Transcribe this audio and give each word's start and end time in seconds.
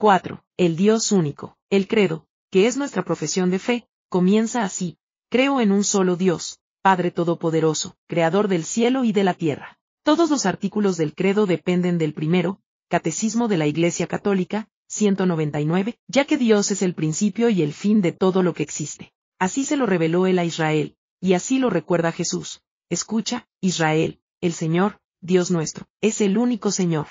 4. 0.00 0.42
El 0.56 0.76
Dios 0.76 1.12
único. 1.12 1.58
El 1.68 1.86
credo, 1.86 2.26
que 2.50 2.66
es 2.66 2.78
nuestra 2.78 3.04
profesión 3.04 3.50
de 3.50 3.58
fe, 3.58 3.86
comienza 4.08 4.62
así. 4.62 4.96
Creo 5.28 5.60
en 5.60 5.72
un 5.72 5.84
solo 5.84 6.16
Dios, 6.16 6.58
Padre 6.80 7.10
Todopoderoso, 7.10 7.98
Creador 8.06 8.48
del 8.48 8.64
cielo 8.64 9.04
y 9.04 9.12
de 9.12 9.24
la 9.24 9.34
tierra. 9.34 9.78
Todos 10.02 10.30
los 10.30 10.46
artículos 10.46 10.96
del 10.96 11.14
credo 11.14 11.44
dependen 11.44 11.98
del 11.98 12.14
primero, 12.14 12.62
Catecismo 12.88 13.46
de 13.46 13.58
la 13.58 13.66
Iglesia 13.66 14.06
Católica, 14.06 14.70
199, 14.88 15.98
ya 16.08 16.24
que 16.24 16.38
Dios 16.38 16.70
es 16.70 16.80
el 16.80 16.94
principio 16.94 17.50
y 17.50 17.60
el 17.60 17.74
fin 17.74 18.00
de 18.00 18.12
todo 18.12 18.42
lo 18.42 18.54
que 18.54 18.62
existe. 18.62 19.12
Así 19.38 19.66
se 19.66 19.76
lo 19.76 19.84
reveló 19.84 20.26
él 20.26 20.38
a 20.38 20.46
Israel, 20.46 20.96
y 21.20 21.34
así 21.34 21.58
lo 21.58 21.68
recuerda 21.68 22.10
Jesús. 22.10 22.62
Escucha, 22.88 23.50
Israel, 23.60 24.22
el 24.40 24.54
Señor, 24.54 24.98
Dios 25.20 25.50
nuestro, 25.50 25.88
es 26.00 26.22
el 26.22 26.38
único 26.38 26.70
Señor. 26.70 27.08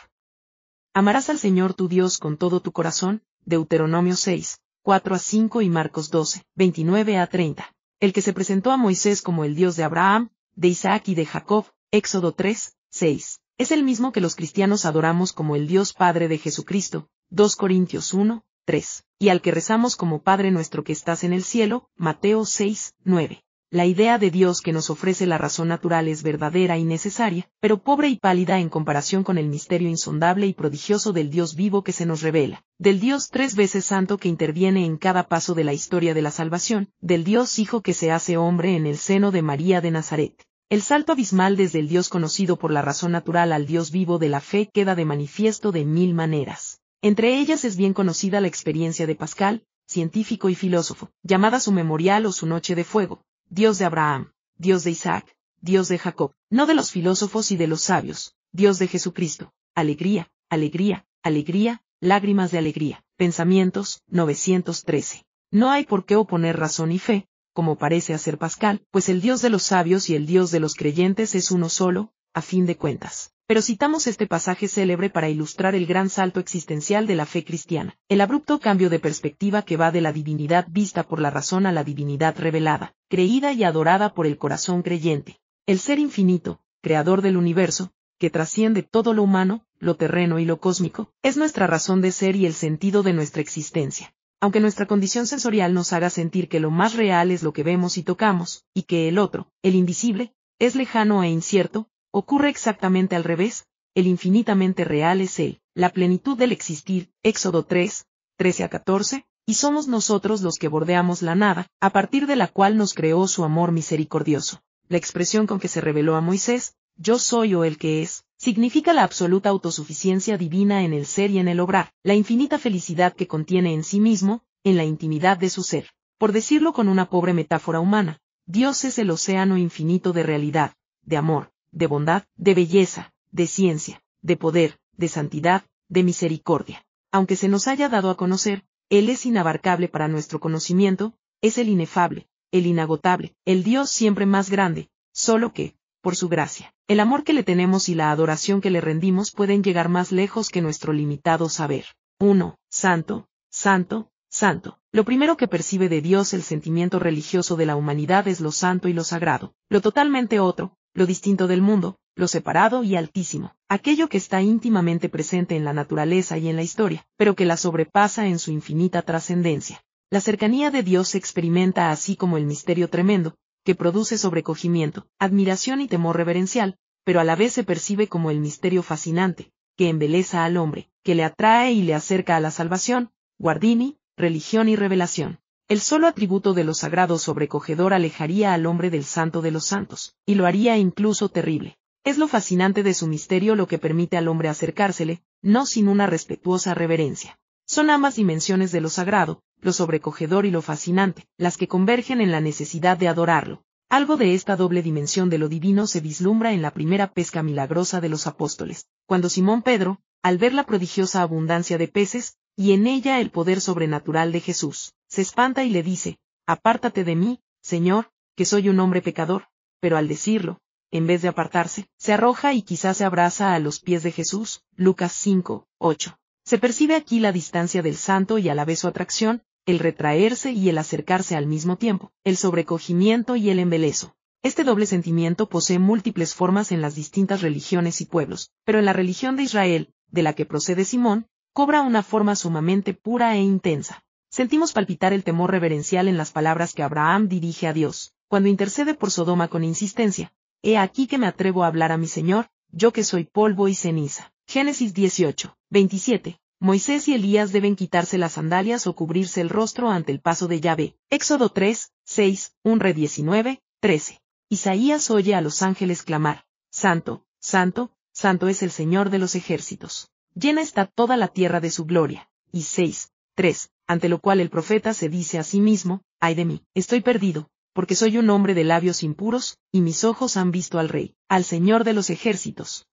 Amarás 0.99 1.29
al 1.29 1.39
Señor 1.39 1.75
tu 1.75 1.87
Dios 1.87 2.17
con 2.17 2.35
todo 2.35 2.59
tu 2.59 2.73
corazón, 2.73 3.23
Deuteronomio 3.45 4.17
6, 4.17 4.59
4 4.81 5.15
a 5.15 5.17
5 5.17 5.61
y 5.61 5.69
Marcos 5.69 6.11
12, 6.11 6.43
29 6.55 7.17
a 7.17 7.27
30. 7.27 7.73
El 8.01 8.11
que 8.11 8.21
se 8.21 8.33
presentó 8.33 8.69
a 8.71 8.75
Moisés 8.75 9.21
como 9.21 9.45
el 9.45 9.55
Dios 9.55 9.77
de 9.77 9.85
Abraham, 9.85 10.29
de 10.57 10.67
Isaac 10.67 11.07
y 11.07 11.15
de 11.15 11.25
Jacob, 11.25 11.67
Éxodo 11.91 12.33
3, 12.33 12.75
6. 12.89 13.39
Es 13.57 13.71
el 13.71 13.83
mismo 13.83 14.11
que 14.11 14.19
los 14.19 14.35
cristianos 14.35 14.83
adoramos 14.83 15.31
como 15.31 15.55
el 15.55 15.69
Dios 15.69 15.93
Padre 15.93 16.27
de 16.27 16.37
Jesucristo, 16.37 17.07
2 17.29 17.55
Corintios 17.55 18.13
1, 18.13 18.43
3, 18.65 19.05
y 19.19 19.29
al 19.29 19.41
que 19.41 19.51
rezamos 19.51 19.95
como 19.95 20.21
Padre 20.21 20.51
nuestro 20.51 20.83
que 20.83 20.91
estás 20.91 21.23
en 21.23 21.31
el 21.31 21.45
cielo, 21.45 21.87
Mateo 21.95 22.43
6, 22.43 22.95
9. 23.05 23.41
La 23.71 23.85
idea 23.85 24.17
de 24.17 24.31
Dios 24.31 24.61
que 24.61 24.73
nos 24.73 24.89
ofrece 24.89 25.27
la 25.27 25.37
razón 25.37 25.67
natural 25.67 26.07
es 26.07 26.23
verdadera 26.23 26.79
y 26.79 26.85
necesaria, 26.85 27.47
pero 27.59 27.83
pobre 27.83 28.09
y 28.09 28.15
pálida 28.15 28.57
en 28.57 28.67
comparación 28.67 29.23
con 29.23 29.37
el 29.37 29.47
misterio 29.47 29.87
insondable 29.87 30.47
y 30.47 30.53
prodigioso 30.53 31.13
del 31.13 31.29
Dios 31.29 31.53
vivo 31.53 31.83
que 31.83 31.91
se 31.91 32.07
nos 32.07 32.23
revela, 32.23 32.63
del 32.79 32.99
Dios 32.99 33.29
tres 33.29 33.55
veces 33.55 33.85
santo 33.85 34.17
que 34.17 34.27
interviene 34.27 34.85
en 34.85 34.97
cada 34.97 35.27
paso 35.27 35.53
de 35.53 35.65
la 35.65 35.73
historia 35.73 36.15
de 36.15 36.23
la 36.23 36.31
salvación, 36.31 36.89
del 36.99 37.23
Dios 37.23 37.59
Hijo 37.59 37.83
que 37.83 37.93
se 37.93 38.09
hace 38.09 38.37
hombre 38.37 38.75
en 38.75 38.87
el 38.87 38.97
seno 38.97 39.29
de 39.29 39.43
María 39.43 39.81
de 39.81 39.91
Nazaret. 39.91 40.33
El 40.69 40.81
salto 40.81 41.11
abismal 41.11 41.55
desde 41.55 41.77
el 41.77 41.89
Dios 41.89 42.09
conocido 42.09 42.57
por 42.57 42.71
la 42.71 42.81
razón 42.81 43.11
natural 43.11 43.53
al 43.53 43.67
Dios 43.67 43.91
vivo 43.91 44.17
de 44.17 44.29
la 44.29 44.41
fe 44.41 44.67
queda 44.73 44.95
de 44.95 45.05
manifiesto 45.05 45.71
de 45.71 45.85
mil 45.85 46.15
maneras. 46.15 46.81
Entre 47.03 47.37
ellas 47.37 47.63
es 47.65 47.77
bien 47.77 47.93
conocida 47.93 48.41
la 48.41 48.47
experiencia 48.47 49.05
de 49.05 49.13
Pascal, 49.13 49.63
científico 49.85 50.49
y 50.49 50.55
filósofo, 50.55 51.11
llamada 51.21 51.59
su 51.59 51.71
memorial 51.71 52.25
o 52.25 52.31
su 52.31 52.47
noche 52.47 52.73
de 52.73 52.83
fuego, 52.83 53.23
Dios 53.51 53.79
de 53.79 53.85
Abraham, 53.85 54.31
Dios 54.57 54.83
de 54.83 54.91
Isaac, 54.91 55.35
Dios 55.59 55.87
de 55.87 55.97
Jacob, 55.97 56.33
no 56.51 56.67
de 56.67 56.75
los 56.75 56.91
filósofos 56.91 57.51
y 57.51 57.57
de 57.57 57.65
los 57.65 57.81
sabios, 57.81 58.35
Dios 58.51 58.77
de 58.77 58.87
Jesucristo, 58.87 59.53
alegría, 59.73 60.29
alegría, 60.49 61.07
alegría, 61.23 61.81
lágrimas 61.99 62.51
de 62.51 62.59
alegría, 62.59 63.03
pensamientos, 63.17 64.03
913. 64.07 65.25
No 65.51 65.71
hay 65.71 65.85
por 65.85 66.05
qué 66.05 66.15
oponer 66.15 66.57
razón 66.57 66.91
y 66.91 66.99
fe, 66.99 67.27
como 67.51 67.75
parece 67.75 68.13
hacer 68.13 68.37
Pascal, 68.37 68.83
pues 68.91 69.09
el 69.09 69.19
Dios 69.19 69.41
de 69.41 69.49
los 69.49 69.63
sabios 69.63 70.11
y 70.11 70.15
el 70.15 70.27
Dios 70.27 70.51
de 70.51 70.59
los 70.59 70.75
creyentes 70.75 71.33
es 71.33 71.49
uno 71.49 71.69
solo, 71.69 72.13
a 72.35 72.43
fin 72.43 72.67
de 72.67 72.77
cuentas. 72.77 73.33
Pero 73.49 73.63
citamos 73.63 74.05
este 74.05 74.27
pasaje 74.27 74.67
célebre 74.67 75.09
para 75.09 75.27
ilustrar 75.27 75.73
el 75.73 75.87
gran 75.87 76.09
salto 76.09 76.39
existencial 76.39 77.07
de 77.07 77.15
la 77.15 77.25
fe 77.25 77.43
cristiana, 77.43 77.97
el 78.07 78.21
abrupto 78.21 78.59
cambio 78.59 78.91
de 78.91 78.99
perspectiva 78.99 79.63
que 79.63 79.75
va 79.75 79.89
de 79.91 80.01
la 80.01 80.13
divinidad 80.13 80.67
vista 80.69 81.07
por 81.07 81.19
la 81.19 81.31
razón 81.31 81.65
a 81.65 81.71
la 81.71 81.83
divinidad 81.83 82.37
revelada, 82.37 82.93
creída 83.07 83.51
y 83.51 83.63
adorada 83.63 84.13
por 84.13 84.27
el 84.27 84.37
corazón 84.37 84.83
creyente. 84.83 85.39
El 85.65 85.79
ser 85.79 85.97
infinito, 85.97 86.61
creador 86.83 87.23
del 87.23 87.37
universo, 87.37 87.91
que 88.19 88.29
trasciende 88.29 88.83
todo 88.83 89.15
lo 89.15 89.23
humano, 89.23 89.65
lo 89.79 89.95
terreno 89.95 90.37
y 90.37 90.45
lo 90.45 90.59
cósmico, 90.59 91.11
es 91.23 91.35
nuestra 91.35 91.65
razón 91.65 92.01
de 92.01 92.11
ser 92.11 92.35
y 92.35 92.45
el 92.45 92.53
sentido 92.53 93.01
de 93.01 93.13
nuestra 93.13 93.41
existencia. 93.41 94.13
Aunque 94.39 94.59
nuestra 94.59 94.85
condición 94.85 95.25
sensorial 95.25 95.73
nos 95.73 95.91
haga 95.91 96.11
sentir 96.11 96.49
que 96.49 96.59
lo 96.59 96.69
más 96.69 96.93
real 96.93 97.31
es 97.31 97.41
lo 97.41 97.51
que 97.51 97.63
vemos 97.63 97.97
y 97.97 98.03
tocamos, 98.03 98.65
y 98.75 98.83
que 98.83 99.07
el 99.07 99.17
otro, 99.17 99.51
el 99.63 99.73
invisible, 99.73 100.35
es 100.59 100.75
lejano 100.75 101.23
e 101.23 101.29
incierto, 101.29 101.89
Ocurre 102.11 102.49
exactamente 102.49 103.15
al 103.15 103.23
revés, 103.23 103.67
el 103.93 104.07
infinitamente 104.07 104.83
real 104.83 105.21
es 105.21 105.39
Él, 105.39 105.61
la 105.75 105.89
plenitud 105.89 106.35
del 106.35 106.51
existir, 106.51 107.11
Éxodo 107.21 107.65
3, 107.65 108.07
13 108.35 108.63
a 108.63 108.69
14, 108.69 109.25
y 109.45 109.53
somos 109.53 109.87
nosotros 109.87 110.41
los 110.41 110.55
que 110.55 110.69
bordeamos 110.69 111.21
la 111.21 111.35
nada, 111.35 111.67
a 111.79 111.91
partir 111.91 112.25
de 112.25 112.35
la 112.35 112.47
cual 112.47 112.77
nos 112.77 112.95
creó 112.95 113.27
su 113.27 113.43
amor 113.43 113.71
misericordioso. 113.71 114.63
La 114.87 114.97
expresión 114.97 115.45
con 115.45 115.59
que 115.59 115.67
se 115.67 115.81
reveló 115.81 116.15
a 116.15 116.21
Moisés, 116.21 116.73
yo 116.95 117.19
soy 117.19 117.53
o 117.53 117.63
el 117.63 117.77
que 117.77 118.01
es, 118.01 118.23
significa 118.37 118.91
la 118.93 119.03
absoluta 119.03 119.49
autosuficiencia 119.49 120.35
divina 120.35 120.83
en 120.83 120.93
el 120.93 121.05
ser 121.05 121.29
y 121.29 121.37
en 121.37 121.47
el 121.47 121.59
obrar, 121.59 121.91
la 122.01 122.15
infinita 122.15 122.57
felicidad 122.57 123.13
que 123.13 123.27
contiene 123.27 123.75
en 123.75 123.83
sí 123.83 123.99
mismo, 123.99 124.41
en 124.63 124.77
la 124.77 124.83
intimidad 124.83 125.37
de 125.37 125.51
su 125.51 125.61
ser. 125.61 125.91
Por 126.17 126.31
decirlo 126.31 126.73
con 126.73 126.89
una 126.89 127.07
pobre 127.07 127.33
metáfora 127.33 127.79
humana, 127.79 128.17
Dios 128.47 128.83
es 128.83 128.97
el 128.97 129.11
océano 129.11 129.57
infinito 129.57 130.11
de 130.11 130.23
realidad, 130.23 130.73
de 131.03 131.17
amor, 131.17 131.51
de 131.71 131.87
bondad, 131.87 132.23
de 132.35 132.53
belleza, 132.53 133.13
de 133.31 133.47
ciencia, 133.47 134.01
de 134.21 134.37
poder, 134.37 134.79
de 134.93 135.07
santidad, 135.07 135.63
de 135.87 136.03
misericordia. 136.03 136.85
Aunque 137.11 137.35
se 137.35 137.47
nos 137.47 137.67
haya 137.67 137.89
dado 137.89 138.09
a 138.09 138.17
conocer, 138.17 138.63
Él 138.89 139.09
es 139.09 139.25
inabarcable 139.25 139.87
para 139.87 140.07
nuestro 140.07 140.39
conocimiento, 140.39 141.13
es 141.41 141.57
el 141.57 141.69
inefable, 141.69 142.27
el 142.51 142.65
inagotable, 142.65 143.35
el 143.45 143.63
Dios 143.63 143.89
siempre 143.89 144.25
más 144.25 144.49
grande, 144.49 144.89
solo 145.13 145.53
que, 145.53 145.75
por 146.01 146.15
su 146.15 146.29
gracia, 146.29 146.73
el 146.87 146.99
amor 146.99 147.23
que 147.23 147.33
le 147.33 147.43
tenemos 147.43 147.89
y 147.89 147.95
la 147.95 148.11
adoración 148.11 148.61
que 148.61 148.69
le 148.69 148.81
rendimos 148.81 149.31
pueden 149.31 149.63
llegar 149.63 149.89
más 149.89 150.11
lejos 150.11 150.49
que 150.49 150.61
nuestro 150.61 150.93
limitado 150.93 151.49
saber. 151.49 151.85
1. 152.19 152.57
Santo, 152.69 153.27
santo, 153.49 154.11
santo. 154.29 154.79
Lo 154.91 155.05
primero 155.05 155.37
que 155.37 155.47
percibe 155.47 155.89
de 155.89 156.01
Dios 156.01 156.33
el 156.33 156.41
sentimiento 156.41 156.99
religioso 156.99 157.55
de 157.55 157.65
la 157.65 157.75
humanidad 157.75 158.27
es 158.27 158.39
lo 158.41 158.51
santo 158.51 158.87
y 158.87 158.93
lo 158.93 159.03
sagrado. 159.03 159.53
Lo 159.69 159.81
totalmente 159.81 160.39
otro, 160.39 160.77
lo 160.99 161.05
distinto 161.05 161.47
del 161.47 161.61
mundo, 161.61 161.97
lo 162.13 162.27
separado 162.27 162.83
y 162.83 162.97
altísimo, 162.97 163.55
aquello 163.69 164.09
que 164.09 164.17
está 164.17 164.41
íntimamente 164.41 165.07
presente 165.07 165.55
en 165.55 165.63
la 165.63 165.71
naturaleza 165.71 166.37
y 166.37 166.49
en 166.49 166.57
la 166.57 166.61
historia, 166.61 167.05
pero 167.15 167.35
que 167.37 167.45
la 167.45 167.55
sobrepasa 167.55 168.27
en 168.27 168.37
su 168.37 168.51
infinita 168.51 169.01
trascendencia. 169.01 169.81
La 170.11 170.19
cercanía 170.19 170.71
de 170.71 170.83
Dios 170.83 171.07
se 171.07 171.17
experimenta 171.17 171.89
así 171.89 172.17
como 172.17 172.35
el 172.35 172.45
misterio 172.45 172.89
tremendo, 172.89 173.35
que 173.63 173.75
produce 173.75 174.17
sobrecogimiento, 174.17 175.07
admiración 175.19 175.79
y 175.79 175.87
temor 175.87 176.17
reverencial, 176.17 176.75
pero 177.05 177.21
a 177.21 177.23
la 177.23 177.37
vez 177.37 177.53
se 177.53 177.63
percibe 177.63 178.09
como 178.09 178.29
el 178.29 178.41
misterio 178.41 178.83
fascinante, 178.83 179.53
que 179.77 179.87
embeleza 179.87 180.43
al 180.43 180.57
hombre, 180.57 180.89
que 181.05 181.15
le 181.15 181.23
atrae 181.23 181.71
y 181.71 181.83
le 181.83 181.93
acerca 181.93 182.35
a 182.35 182.41
la 182.41 182.51
salvación, 182.51 183.09
guardini, 183.37 183.97
religión 184.17 184.67
y 184.67 184.75
revelación. 184.75 185.39
El 185.69 185.81
solo 185.81 186.07
atributo 186.07 186.55
de 186.55 186.63
lo 186.63 186.73
sagrado 186.73 187.19
sobrecogedor 187.19 187.93
alejaría 187.93 188.55
al 188.55 188.65
hombre 188.65 188.89
del 188.89 189.03
santo 189.03 189.43
de 189.43 189.51
los 189.51 189.67
santos, 189.67 190.15
y 190.25 190.33
lo 190.33 190.47
haría 190.47 190.79
incluso 190.79 191.29
terrible. 191.29 191.77
Es 192.03 192.17
lo 192.17 192.27
fascinante 192.27 192.81
de 192.81 192.95
su 192.95 193.05
misterio 193.05 193.55
lo 193.55 193.67
que 193.67 193.77
permite 193.77 194.17
al 194.17 194.29
hombre 194.29 194.49
acercársele, 194.49 195.21
no 195.43 195.67
sin 195.67 195.87
una 195.87 196.07
respetuosa 196.07 196.73
reverencia. 196.73 197.37
Son 197.67 197.91
ambas 197.91 198.15
dimensiones 198.15 198.71
de 198.71 198.81
lo 198.81 198.89
sagrado, 198.89 199.43
lo 199.61 199.71
sobrecogedor 199.71 200.47
y 200.47 200.49
lo 200.49 200.63
fascinante, 200.63 201.27
las 201.37 201.55
que 201.55 201.67
convergen 201.67 202.19
en 202.19 202.31
la 202.31 202.41
necesidad 202.41 202.97
de 202.97 203.07
adorarlo. 203.07 203.61
Algo 203.89 204.17
de 204.17 204.33
esta 204.33 204.55
doble 204.55 204.81
dimensión 204.81 205.29
de 205.29 205.37
lo 205.37 205.49
divino 205.49 205.85
se 205.85 205.99
vislumbra 205.99 206.51
en 206.51 206.63
la 206.63 206.71
primera 206.71 207.11
pesca 207.13 207.43
milagrosa 207.43 208.01
de 208.01 208.09
los 208.09 208.25
apóstoles, 208.25 208.87
cuando 209.05 209.29
Simón 209.29 209.61
Pedro, 209.61 210.01
al 210.23 210.39
ver 210.39 210.55
la 210.55 210.65
prodigiosa 210.65 211.21
abundancia 211.21 211.77
de 211.77 211.87
peces, 211.87 212.38
y 212.59 212.73
en 212.73 212.87
ella 212.87 213.21
el 213.21 213.31
poder 213.31 213.61
sobrenatural 213.61 214.33
de 214.33 214.41
Jesús, 214.41 214.93
se 215.07 215.21
espanta 215.21 215.63
y 215.63 215.69
le 215.69 215.81
dice, 215.81 216.17
Apártate 216.45 217.05
de 217.05 217.15
mí, 217.15 217.39
Señor, 217.61 218.11
que 218.35 218.43
soy 218.43 218.67
un 218.67 218.81
hombre 218.81 219.01
pecador, 219.01 219.47
pero 219.79 219.95
al 219.95 220.09
decirlo, 220.09 220.59
en 220.91 221.07
vez 221.07 221.21
de 221.21 221.29
apartarse, 221.29 221.87
se 221.97 222.11
arroja 222.11 222.53
y 222.53 222.63
quizás 222.63 222.97
se 222.97 223.05
abraza 223.05 223.53
a 223.53 223.59
los 223.59 223.79
pies 223.79 224.03
de 224.03 224.11
Jesús, 224.11 224.65
Lucas 224.75 225.13
5, 225.13 225.69
8. 225.77 226.19
Se 226.43 226.57
percibe 226.57 226.95
aquí 226.95 227.21
la 227.21 227.31
distancia 227.31 227.81
del 227.81 227.95
santo 227.95 228.37
y 228.37 228.49
a 228.49 228.55
la 228.55 228.65
vez 228.65 228.79
su 228.79 228.89
atracción, 228.89 229.41
el 229.65 229.79
retraerse 229.79 230.51
y 230.51 230.67
el 230.67 230.79
acercarse 230.79 231.37
al 231.37 231.47
mismo 231.47 231.77
tiempo, 231.77 232.11
el 232.25 232.35
sobrecogimiento 232.35 233.37
y 233.37 233.51
el 233.51 233.59
embelezo. 233.59 234.17
Este 234.43 234.65
doble 234.65 234.85
sentimiento 234.85 235.47
posee 235.47 235.79
múltiples 235.79 236.35
formas 236.35 236.73
en 236.73 236.81
las 236.81 236.93
distintas 236.93 237.41
religiones 237.41 238.01
y 238.01 238.05
pueblos, 238.05 238.51
pero 238.65 238.79
en 238.79 238.85
la 238.85 238.91
religión 238.91 239.37
de 239.37 239.43
Israel, 239.43 239.93
de 240.07 240.23
la 240.23 240.33
que 240.33 240.45
procede 240.45 240.83
Simón, 240.83 241.25
cobra 241.53 241.81
una 241.81 242.03
forma 242.03 242.35
sumamente 242.35 242.93
pura 242.93 243.35
e 243.35 243.41
intensa. 243.41 244.03
Sentimos 244.29 244.71
palpitar 244.71 245.13
el 245.13 245.23
temor 245.23 245.51
reverencial 245.51 246.07
en 246.07 246.17
las 246.17 246.31
palabras 246.31 246.73
que 246.73 246.83
Abraham 246.83 247.27
dirige 247.27 247.67
a 247.67 247.73
Dios, 247.73 248.13
cuando 248.27 248.49
intercede 248.49 248.93
por 248.93 249.11
Sodoma 249.11 249.47
con 249.47 249.63
insistencia. 249.63 250.31
He 250.61 250.77
aquí 250.77 251.07
que 251.07 251.17
me 251.17 251.27
atrevo 251.27 251.63
a 251.63 251.67
hablar 251.67 251.91
a 251.91 251.97
mi 251.97 252.07
Señor, 252.07 252.49
yo 252.71 252.93
que 252.93 253.03
soy 253.03 253.23
polvo 253.23 253.67
y 253.67 253.75
ceniza. 253.75 254.31
Génesis 254.47 254.93
18, 254.93 255.57
27. 255.69 256.39
Moisés 256.59 257.07
y 257.07 257.13
Elías 257.15 257.51
deben 257.51 257.75
quitarse 257.75 258.17
las 258.17 258.33
sandalias 258.33 258.85
o 258.85 258.93
cubrirse 258.93 259.41
el 259.41 259.49
rostro 259.49 259.89
ante 259.89 260.11
el 260.11 260.19
paso 260.19 260.47
de 260.47 260.59
Yahvé. 260.59 260.95
Éxodo 261.09 261.49
3, 261.49 261.91
6, 262.03 262.53
1 262.63 262.79
re 262.79 262.93
19, 262.93 263.61
13. 263.79 264.21
Isaías 264.49 265.09
oye 265.09 265.35
a 265.35 265.41
los 265.41 265.61
ángeles 265.61 266.03
clamar, 266.03 266.45
Santo, 266.69 267.23
Santo, 267.39 267.91
Santo 268.11 268.47
es 268.49 268.61
el 268.61 268.71
Señor 268.71 269.09
de 269.09 269.19
los 269.19 269.35
ejércitos 269.35 270.11
llena 270.39 270.61
está 270.61 270.85
toda 270.85 271.17
la 271.17 271.27
tierra 271.27 271.59
de 271.59 271.69
su 271.69 271.85
gloria. 271.85 272.29
y 272.51 272.63
6, 272.63 273.11
3, 273.35 273.69
ante 273.85 274.09
lo 274.09 274.19
cual 274.19 274.39
el 274.39 274.49
profeta 274.49 274.93
se 274.93 275.07
dice 275.07 275.37
a 275.37 275.43
sí 275.43 275.59
mismo, 275.61 276.01
ay 276.19 276.33
de 276.33 276.45
mí, 276.45 276.63
estoy 276.73 277.01
perdido, 277.01 277.49
porque 277.73 277.95
soy 277.95 278.17
un 278.17 278.29
hombre 278.31 278.55
de 278.55 278.63
labios 278.63 279.03
impuros, 279.03 279.59
y 279.71 279.81
mis 279.81 280.03
ojos 280.03 280.35
han 280.35 280.49
visto 280.49 280.79
al 280.79 280.89
Rey, 280.89 281.15
al 281.27 281.43
Señor 281.43 281.83
de 281.83 281.93
los 281.93 282.09
ejércitos. 282.09 282.87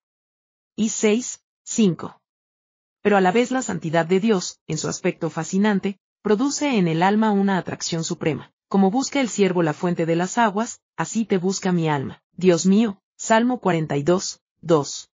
Y 0.75 0.89
6, 0.89 1.41
5. 1.63 2.21
Pero 3.01 3.17
a 3.17 3.21
la 3.21 3.31
vez 3.31 3.49
la 3.49 3.63
santidad 3.63 4.05
de 4.05 4.19
Dios, 4.19 4.59
en 4.67 4.77
su 4.77 4.87
aspecto 4.87 5.29
fascinante, 5.31 5.97
produce 6.21 6.77
en 6.77 6.87
el 6.87 7.01
alma 7.01 7.31
una 7.31 7.57
atracción 7.57 8.03
suprema. 8.03 8.51
Como 8.67 8.91
busca 8.91 9.21
el 9.21 9.29
siervo 9.29 9.63
la 9.63 9.73
fuente 9.73 10.05
de 10.05 10.15
las 10.15 10.37
aguas, 10.37 10.81
así 10.97 11.25
te 11.25 11.37
busca 11.37 11.71
mi 11.71 11.89
alma. 11.89 12.21
Dios 12.33 12.65
mío, 12.65 13.01
Salmo 13.15 13.59
42, 13.59 14.41
2. 14.61 15.09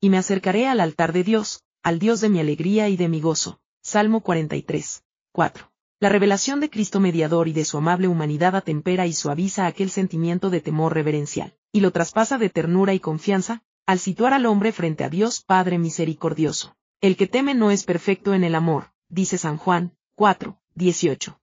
Y 0.00 0.10
me 0.10 0.18
acercaré 0.18 0.68
al 0.68 0.78
altar 0.78 1.12
de 1.12 1.24
Dios, 1.24 1.64
al 1.82 1.98
Dios 1.98 2.20
de 2.20 2.28
mi 2.28 2.38
alegría 2.38 2.88
y 2.88 2.96
de 2.96 3.08
mi 3.08 3.20
gozo. 3.20 3.60
Salmo 3.82 4.20
43, 4.20 5.02
4. 5.32 5.72
La 5.98 6.08
revelación 6.08 6.60
de 6.60 6.70
Cristo 6.70 7.00
mediador 7.00 7.48
y 7.48 7.52
de 7.52 7.64
su 7.64 7.78
amable 7.78 8.06
humanidad 8.06 8.54
atempera 8.54 9.08
y 9.08 9.12
suaviza 9.12 9.66
aquel 9.66 9.90
sentimiento 9.90 10.50
de 10.50 10.60
temor 10.60 10.94
reverencial, 10.94 11.56
y 11.72 11.80
lo 11.80 11.90
traspasa 11.90 12.38
de 12.38 12.48
ternura 12.48 12.94
y 12.94 13.00
confianza, 13.00 13.64
al 13.86 13.98
situar 13.98 14.34
al 14.34 14.46
hombre 14.46 14.70
frente 14.70 15.02
a 15.02 15.08
Dios 15.08 15.42
Padre 15.42 15.78
misericordioso. 15.78 16.76
El 17.00 17.16
que 17.16 17.26
teme 17.26 17.54
no 17.54 17.72
es 17.72 17.82
perfecto 17.82 18.34
en 18.34 18.44
el 18.44 18.54
amor, 18.54 18.92
dice 19.08 19.36
San 19.36 19.56
Juan, 19.56 19.96
4, 20.14 20.60
18. 20.76 21.40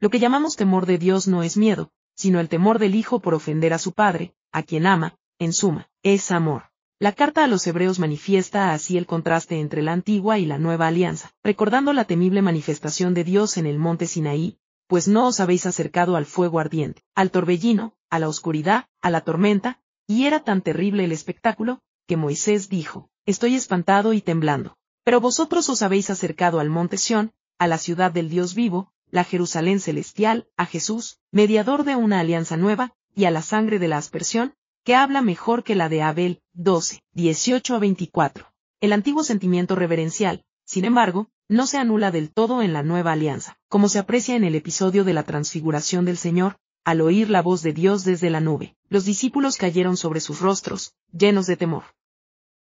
Lo 0.00 0.08
que 0.08 0.18
llamamos 0.18 0.56
temor 0.56 0.86
de 0.86 0.96
Dios 0.96 1.28
no 1.28 1.42
es 1.42 1.58
miedo, 1.58 1.90
sino 2.14 2.40
el 2.40 2.48
temor 2.48 2.78
del 2.78 2.94
Hijo 2.94 3.20
por 3.20 3.34
ofender 3.34 3.74
a 3.74 3.78
su 3.78 3.92
Padre, 3.92 4.34
a 4.50 4.62
quien 4.62 4.86
ama, 4.86 5.18
en 5.38 5.52
suma, 5.52 5.90
es 6.02 6.30
amor. 6.30 6.70
La 6.98 7.12
carta 7.12 7.44
a 7.44 7.46
los 7.46 7.66
hebreos 7.66 7.98
manifiesta 7.98 8.72
así 8.72 8.96
el 8.96 9.04
contraste 9.04 9.60
entre 9.60 9.82
la 9.82 9.92
antigua 9.92 10.38
y 10.38 10.46
la 10.46 10.56
nueva 10.56 10.86
alianza, 10.86 11.30
recordando 11.44 11.92
la 11.92 12.06
temible 12.06 12.40
manifestación 12.40 13.12
de 13.12 13.22
Dios 13.22 13.58
en 13.58 13.66
el 13.66 13.78
monte 13.78 14.06
Sinaí, 14.06 14.56
pues 14.86 15.06
no 15.06 15.26
os 15.26 15.40
habéis 15.40 15.66
acercado 15.66 16.16
al 16.16 16.24
fuego 16.24 16.58
ardiente, 16.58 17.02
al 17.14 17.30
torbellino, 17.30 17.92
a 18.08 18.18
la 18.18 18.30
oscuridad, 18.30 18.86
a 19.02 19.10
la 19.10 19.20
tormenta, 19.20 19.82
y 20.06 20.24
era 20.24 20.42
tan 20.42 20.62
terrible 20.62 21.04
el 21.04 21.12
espectáculo, 21.12 21.80
que 22.06 22.16
Moisés 22.16 22.70
dijo, 22.70 23.10
estoy 23.26 23.56
espantado 23.56 24.14
y 24.14 24.22
temblando. 24.22 24.78
Pero 25.04 25.20
vosotros 25.20 25.68
os 25.68 25.82
habéis 25.82 26.08
acercado 26.08 26.60
al 26.60 26.70
monte 26.70 26.96
Sión, 26.96 27.34
a 27.58 27.66
la 27.66 27.76
ciudad 27.76 28.10
del 28.10 28.30
Dios 28.30 28.54
vivo, 28.54 28.90
la 29.10 29.24
Jerusalén 29.24 29.80
celestial, 29.80 30.48
a 30.56 30.64
Jesús, 30.64 31.18
mediador 31.30 31.84
de 31.84 31.94
una 31.94 32.20
alianza 32.20 32.56
nueva, 32.56 32.94
y 33.14 33.26
a 33.26 33.30
la 33.30 33.42
sangre 33.42 33.78
de 33.78 33.88
la 33.88 33.98
aspersión, 33.98 34.54
que 34.86 34.94
habla 34.94 35.20
mejor 35.20 35.64
que 35.64 35.74
la 35.74 35.88
de 35.88 36.00
Abel, 36.00 36.40
12, 36.52 37.02
18 37.12 37.74
a 37.74 37.78
24. 37.80 38.52
El 38.80 38.92
antiguo 38.92 39.24
sentimiento 39.24 39.74
reverencial, 39.74 40.44
sin 40.64 40.84
embargo, 40.84 41.28
no 41.48 41.66
se 41.66 41.76
anula 41.76 42.12
del 42.12 42.30
todo 42.30 42.62
en 42.62 42.72
la 42.72 42.84
nueva 42.84 43.10
alianza, 43.10 43.58
como 43.68 43.88
se 43.88 43.98
aprecia 43.98 44.36
en 44.36 44.44
el 44.44 44.54
episodio 44.54 45.02
de 45.02 45.12
la 45.12 45.24
transfiguración 45.24 46.04
del 46.04 46.16
Señor, 46.16 46.58
al 46.84 47.00
oír 47.00 47.30
la 47.30 47.42
voz 47.42 47.62
de 47.62 47.72
Dios 47.72 48.04
desde 48.04 48.30
la 48.30 48.38
nube, 48.38 48.76
los 48.88 49.04
discípulos 49.04 49.56
cayeron 49.56 49.96
sobre 49.96 50.20
sus 50.20 50.38
rostros, 50.38 50.94
llenos 51.10 51.48
de 51.48 51.56
temor. 51.56 51.82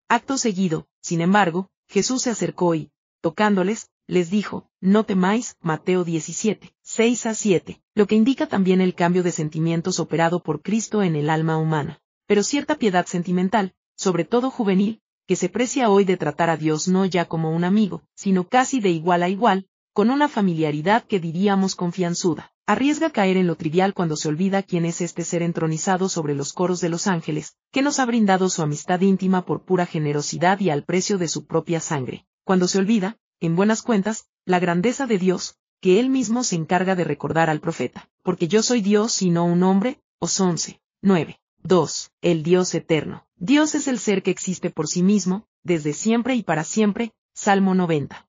Acto 0.08 0.38
seguido, 0.38 0.88
sin 1.02 1.20
embargo, 1.20 1.69
Jesús 1.86 2.22
se 2.22 2.30
acercó 2.30 2.74
y, 2.74 2.90
tocándoles, 3.20 3.90
les 4.06 4.30
dijo, 4.30 4.70
no 4.80 5.04
temáis, 5.04 5.56
Mateo 5.60 6.02
17, 6.02 6.74
6 6.80 7.26
a 7.26 7.34
7, 7.34 7.82
lo 7.94 8.06
que 8.06 8.14
indica 8.14 8.46
también 8.46 8.80
el 8.80 8.94
cambio 8.94 9.22
de 9.22 9.32
sentimientos 9.32 10.00
operado 10.00 10.42
por 10.42 10.62
Cristo 10.62 11.02
en 11.02 11.14
el 11.14 11.28
alma 11.28 11.58
humana 11.58 12.00
pero 12.26 12.43
cierta 12.43 12.76
piedad 12.76 13.06
sentimental, 13.06 13.75
sobre 13.96 14.25
todo 14.25 14.50
juvenil, 14.50 15.00
que 15.26 15.37
se 15.37 15.49
precia 15.49 15.90
hoy 15.90 16.05
de 16.05 16.17
tratar 16.17 16.50
a 16.50 16.56
Dios 16.56 16.87
no 16.88 17.05
ya 17.05 17.25
como 17.25 17.50
un 17.50 17.64
amigo, 17.64 18.02
sino 18.14 18.49
casi 18.49 18.81
de 18.81 18.90
igual 18.90 19.23
a 19.23 19.28
igual, 19.28 19.67
con 19.93 20.11
una 20.11 20.28
familiaridad 20.28 21.05
que 21.05 21.19
diríamos 21.19 21.75
confianzuda. 21.75 22.52
Arriesga 22.67 23.11
caer 23.11 23.37
en 23.37 23.46
lo 23.46 23.56
trivial 23.56 23.94
cuando 23.94 24.17
se 24.17 24.28
olvida 24.28 24.62
quién 24.62 24.84
es 24.84 25.00
este 25.00 25.25
ser 25.25 25.43
entronizado 25.43 26.08
sobre 26.08 26.34
los 26.34 26.52
coros 26.52 26.81
de 26.81 26.88
los 26.88 27.06
ángeles, 27.06 27.56
que 27.70 27.81
nos 27.81 27.99
ha 27.99 28.05
brindado 28.06 28.49
su 28.50 28.62
amistad 28.62 29.00
íntima 29.00 29.46
por 29.46 29.64
pura 29.64 29.87
generosidad 29.87 30.61
y 30.61 30.70
al 30.70 30.84
precio 30.84 31.17
de 31.17 31.29
su 31.29 31.46
propia 31.46 31.81
sangre. 31.81 32.26
Cuando 32.44 32.69
se 32.69 32.79
olvida, 32.79 33.19
en 33.40 33.56
buenas 33.56 33.82
cuentas, 33.82 34.26
la 34.44 34.58
grandeza 34.58 35.06
de 35.06 35.19
Dios, 35.19 35.56
que 35.81 36.00
él 36.00 36.11
mismo 36.11 36.44
se 36.44 36.56
encarga 36.56 36.94
de 36.94 37.05
recordar 37.05 37.50
al 37.50 37.61
profeta, 37.61 38.08
porque 38.22 38.49
yo 38.49 38.62
soy 38.62 38.81
Dios 38.81 39.22
y 39.22 39.31
no 39.31 39.44
un 39.44 39.62
hombre, 39.62 40.00
os 40.19 40.38
11, 40.40 40.81
9. 41.02 41.40
2. 41.66 42.12
El 42.22 42.44
Dios 42.44 42.72
eterno. 42.76 43.26
Dios 43.34 43.74
es 43.74 43.88
el 43.88 43.98
ser 43.98 44.22
que 44.22 44.30
existe 44.30 44.70
por 44.70 44.86
sí 44.86 45.02
mismo, 45.02 45.48
desde 45.64 45.94
siempre 45.94 46.36
y 46.36 46.44
para 46.44 46.62
siempre. 46.62 47.12
Salmo 47.34 47.74
90. 47.74 48.28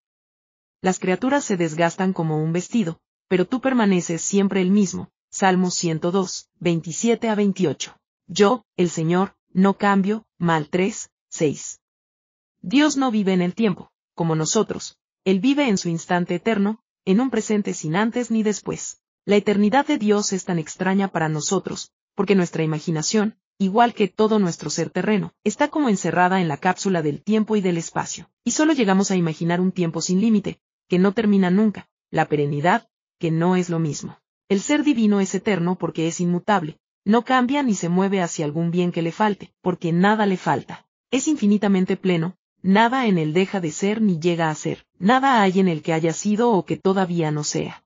Las 0.81 0.97
criaturas 0.97 1.45
se 1.45 1.55
desgastan 1.55 2.13
como 2.13 2.41
un 2.43 2.51
vestido, 2.51 2.99
pero 3.27 3.45
tú 3.45 3.61
permaneces 3.61 4.23
siempre 4.23 4.61
el 4.61 4.71
mismo. 4.71 5.11
Salmo 5.29 5.69
102, 5.69 6.49
27 6.59 7.29
a 7.29 7.35
28. 7.35 7.95
Yo, 8.25 8.65
el 8.75 8.89
Señor, 8.89 9.35
no 9.53 9.77
cambio. 9.77 10.25
Mal 10.39 10.69
3, 10.69 11.11
6. 11.29 11.79
Dios 12.61 12.97
no 12.97 13.11
vive 13.11 13.33
en 13.33 13.43
el 13.43 13.53
tiempo, 13.53 13.91
como 14.15 14.35
nosotros. 14.35 14.97
Él 15.25 15.39
vive 15.39 15.67
en 15.67 15.77
su 15.77 15.89
instante 15.89 16.35
eterno, 16.35 16.79
en 17.05 17.21
un 17.21 17.29
presente 17.29 17.75
sin 17.75 17.95
antes 17.95 18.31
ni 18.31 18.41
después. 18.41 18.99
La 19.25 19.35
eternidad 19.35 19.85
de 19.85 19.99
Dios 19.99 20.33
es 20.33 20.45
tan 20.45 20.57
extraña 20.57 21.09
para 21.09 21.29
nosotros, 21.29 21.91
porque 22.17 22.33
nuestra 22.33 22.63
imaginación, 22.63 23.37
igual 23.59 23.93
que 23.93 24.07
todo 24.07 24.39
nuestro 24.39 24.71
ser 24.71 24.89
terreno, 24.89 25.35
está 25.43 25.67
como 25.67 25.87
encerrada 25.87 26.41
en 26.41 26.47
la 26.47 26.57
cápsula 26.57 27.03
del 27.03 27.21
tiempo 27.21 27.55
y 27.55 27.61
del 27.61 27.77
espacio, 27.77 28.27
y 28.43 28.51
solo 28.51 28.73
llegamos 28.73 29.11
a 29.11 29.15
imaginar 29.15 29.61
un 29.61 29.71
tiempo 29.71 30.01
sin 30.01 30.19
límite, 30.19 30.59
que 30.87 30.97
no 30.97 31.11
termina 31.11 31.51
nunca, 31.51 31.87
la 32.09 32.27
perenidad, 32.27 32.89
que 33.19 33.29
no 33.29 33.55
es 33.55 33.69
lo 33.69 33.77
mismo. 33.77 34.17
El 34.49 34.61
ser 34.61 34.83
divino 34.83 35.19
es 35.19 35.35
eterno 35.35 35.77
porque 35.77 36.07
es 36.07 36.19
inmutable, 36.19 36.79
no 37.05 37.23
cambia 37.23 37.61
ni 37.61 37.75
se 37.75 37.87
mueve 37.87 38.19
hacia 38.19 38.45
algún 38.45 38.71
bien 38.71 38.91
que 38.91 39.03
le 39.03 39.11
falte, 39.11 39.53
porque 39.61 39.93
nada 39.93 40.25
le 40.25 40.37
falta. 40.37 40.87
Es 41.11 41.27
infinitamente 41.27 41.97
pleno, 41.97 42.35
nada 42.63 43.05
en 43.05 43.19
él 43.19 43.31
deja 43.31 43.61
de 43.61 43.69
ser 43.69 44.01
ni 44.01 44.19
llega 44.19 44.49
a 44.49 44.55
ser, 44.55 44.87
nada 44.97 45.43
hay 45.43 45.59
en 45.59 45.67
el 45.67 45.83
que 45.83 45.93
haya 45.93 46.13
sido 46.13 46.49
o 46.51 46.65
que 46.65 46.77
todavía 46.77 47.29
no 47.29 47.43
sea. 47.43 47.85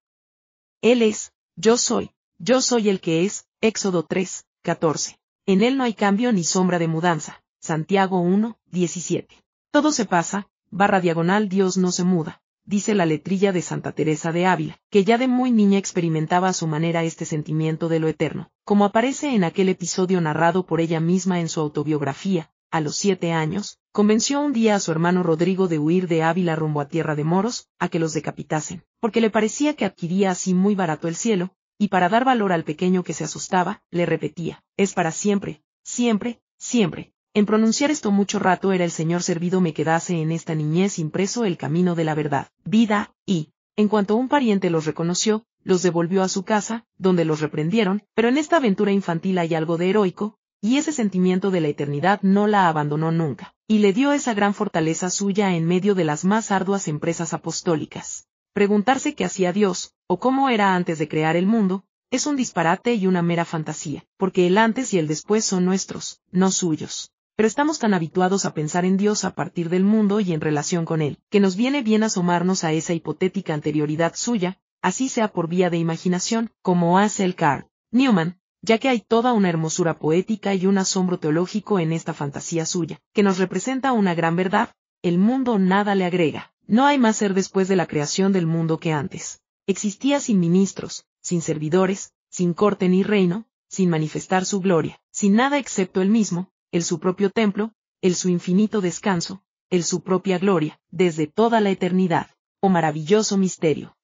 Él 0.81 1.01
es, 1.01 1.33
yo 1.57 1.75
soy, 1.75 2.11
yo 2.37 2.61
soy 2.61 2.87
el 2.87 3.01
que 3.01 3.25
es, 3.25 3.45
Éxodo 3.63 4.01
3, 4.01 4.47
14. 4.63 5.19
En 5.45 5.61
él 5.61 5.77
no 5.77 5.83
hay 5.83 5.93
cambio 5.93 6.31
ni 6.31 6.43
sombra 6.43 6.79
de 6.79 6.87
mudanza. 6.87 7.43
Santiago 7.59 8.19
1, 8.19 8.57
17. 8.71 9.35
Todo 9.69 9.91
se 9.91 10.05
pasa, 10.05 10.49
barra 10.71 10.99
diagonal 10.99 11.47
Dios 11.47 11.77
no 11.77 11.91
se 11.91 12.03
muda, 12.03 12.41
dice 12.65 12.95
la 12.95 13.05
letrilla 13.05 13.51
de 13.51 13.61
Santa 13.61 13.91
Teresa 13.91 14.31
de 14.31 14.47
Ávila, 14.47 14.79
que 14.89 15.03
ya 15.03 15.19
de 15.19 15.27
muy 15.27 15.51
niña 15.51 15.77
experimentaba 15.77 16.49
a 16.49 16.53
su 16.53 16.65
manera 16.65 17.03
este 17.03 17.23
sentimiento 17.25 17.87
de 17.87 17.99
lo 17.99 18.07
eterno, 18.07 18.49
como 18.63 18.83
aparece 18.83 19.35
en 19.35 19.43
aquel 19.43 19.69
episodio 19.69 20.19
narrado 20.21 20.65
por 20.65 20.81
ella 20.81 20.99
misma 20.99 21.39
en 21.39 21.47
su 21.47 21.59
autobiografía, 21.59 22.49
a 22.71 22.81
los 22.81 22.95
siete 22.95 23.31
años, 23.31 23.77
convenció 23.91 24.41
un 24.41 24.53
día 24.53 24.73
a 24.73 24.79
su 24.79 24.91
hermano 24.91 25.21
Rodrigo 25.21 25.67
de 25.67 25.77
huir 25.77 26.07
de 26.07 26.23
Ávila 26.23 26.55
rumbo 26.55 26.81
a 26.81 26.87
tierra 26.87 27.15
de 27.15 27.25
moros, 27.25 27.67
a 27.77 27.89
que 27.89 27.99
los 27.99 28.13
decapitasen, 28.13 28.83
porque 28.99 29.21
le 29.21 29.29
parecía 29.29 29.75
que 29.75 29.85
adquiría 29.85 30.31
así 30.31 30.55
muy 30.55 30.73
barato 30.73 31.07
el 31.07 31.15
cielo, 31.15 31.53
y 31.81 31.87
para 31.87 32.09
dar 32.09 32.25
valor 32.25 32.53
al 32.53 32.63
pequeño 32.63 33.01
que 33.01 33.13
se 33.13 33.23
asustaba, 33.23 33.81
le 33.89 34.05
repetía, 34.05 34.63
es 34.77 34.93
para 34.93 35.11
siempre, 35.11 35.63
siempre, 35.81 36.39
siempre. 36.59 37.11
En 37.33 37.47
pronunciar 37.47 37.89
esto 37.89 38.11
mucho 38.11 38.37
rato 38.37 38.71
era 38.71 38.85
el 38.85 38.91
Señor 38.91 39.23
servido 39.23 39.61
me 39.61 39.73
quedase 39.73 40.21
en 40.21 40.31
esta 40.31 40.53
niñez 40.53 40.99
impreso 40.99 41.43
el 41.43 41.57
camino 41.57 41.95
de 41.95 42.03
la 42.03 42.13
verdad, 42.13 42.49
vida, 42.63 43.15
y, 43.25 43.49
en 43.75 43.87
cuanto 43.87 44.15
un 44.15 44.29
pariente 44.29 44.69
los 44.69 44.85
reconoció, 44.85 45.43
los 45.63 45.81
devolvió 45.81 46.21
a 46.21 46.27
su 46.27 46.43
casa, 46.43 46.85
donde 46.99 47.25
los 47.25 47.41
reprendieron, 47.41 48.03
pero 48.13 48.29
en 48.29 48.37
esta 48.37 48.57
aventura 48.57 48.91
infantil 48.91 49.39
hay 49.39 49.55
algo 49.55 49.77
de 49.77 49.89
heroico, 49.89 50.37
y 50.61 50.77
ese 50.77 50.91
sentimiento 50.91 51.49
de 51.49 51.61
la 51.61 51.69
eternidad 51.69 52.19
no 52.21 52.45
la 52.45 52.67
abandonó 52.67 53.11
nunca, 53.11 53.55
y 53.67 53.79
le 53.79 53.91
dio 53.91 54.13
esa 54.13 54.35
gran 54.35 54.53
fortaleza 54.53 55.09
suya 55.09 55.55
en 55.55 55.65
medio 55.65 55.95
de 55.95 56.03
las 56.03 56.25
más 56.25 56.51
arduas 56.51 56.87
empresas 56.87 57.33
apostólicas. 57.33 58.27
Preguntarse 58.53 59.15
qué 59.15 59.23
hacía 59.23 59.53
Dios, 59.53 59.95
o 60.11 60.19
cómo 60.19 60.49
era 60.49 60.75
antes 60.75 60.99
de 60.99 61.07
crear 61.07 61.37
el 61.37 61.45
mundo, 61.45 61.85
es 62.09 62.25
un 62.25 62.35
disparate 62.35 62.95
y 62.95 63.07
una 63.07 63.21
mera 63.21 63.45
fantasía, 63.45 64.03
porque 64.17 64.45
el 64.45 64.57
antes 64.57 64.93
y 64.93 64.99
el 64.99 65.07
después 65.07 65.45
son 65.45 65.63
nuestros, 65.63 66.19
no 66.31 66.51
suyos. 66.51 67.13
Pero 67.37 67.47
estamos 67.47 67.79
tan 67.79 67.93
habituados 67.93 68.43
a 68.43 68.53
pensar 68.53 68.83
en 68.83 68.97
Dios 68.97 69.23
a 69.23 69.35
partir 69.35 69.69
del 69.69 69.85
mundo 69.85 70.19
y 70.19 70.33
en 70.33 70.41
relación 70.41 70.83
con 70.83 71.01
él, 71.01 71.19
que 71.29 71.39
nos 71.39 71.55
viene 71.55 71.81
bien 71.81 72.03
asomarnos 72.03 72.65
a 72.65 72.73
esa 72.73 72.93
hipotética 72.93 73.53
anterioridad 73.53 74.11
suya, 74.13 74.59
así 74.81 75.07
sea 75.07 75.29
por 75.29 75.47
vía 75.47 75.69
de 75.69 75.77
imaginación, 75.77 76.51
como 76.61 76.99
hace 76.99 77.23
el 77.23 77.35
Carl 77.35 77.69
Newman, 77.91 78.37
ya 78.61 78.79
que 78.79 78.89
hay 78.89 78.99
toda 78.99 79.31
una 79.31 79.47
hermosura 79.47 79.97
poética 79.97 80.53
y 80.53 80.65
un 80.65 80.77
asombro 80.77 81.19
teológico 81.19 81.79
en 81.79 81.93
esta 81.93 82.13
fantasía 82.13 82.65
suya, 82.65 82.99
que 83.13 83.23
nos 83.23 83.37
representa 83.37 83.93
una 83.93 84.13
gran 84.13 84.35
verdad, 84.35 84.71
el 85.03 85.17
mundo 85.19 85.57
nada 85.57 85.95
le 85.95 86.03
agrega. 86.03 86.51
No 86.67 86.85
hay 86.85 86.97
más 86.97 87.15
ser 87.15 87.33
después 87.33 87.69
de 87.69 87.77
la 87.77 87.85
creación 87.85 88.33
del 88.33 88.45
mundo 88.45 88.77
que 88.77 88.91
antes. 88.91 89.41
Existía 89.71 90.19
sin 90.19 90.41
ministros, 90.41 91.05
sin 91.21 91.41
servidores, 91.41 92.11
sin 92.29 92.53
corte 92.53 92.89
ni 92.89 93.03
reino, 93.03 93.45
sin 93.69 93.89
manifestar 93.89 94.43
su 94.43 94.59
gloria, 94.59 95.01
sin 95.11 95.33
nada 95.33 95.59
excepto 95.59 96.01
el 96.01 96.09
mismo, 96.09 96.51
el 96.73 96.83
su 96.83 96.99
propio 96.99 97.29
templo, 97.29 97.71
el 98.01 98.15
su 98.15 98.27
infinito 98.27 98.81
descanso, 98.81 99.45
el 99.69 99.85
su 99.85 100.03
propia 100.03 100.39
gloria, 100.39 100.81
desde 100.89 101.25
toda 101.25 101.61
la 101.61 101.69
eternidad. 101.69 102.31
oh 102.59 102.67
maravilloso 102.67 103.37
misterio. 103.37 103.95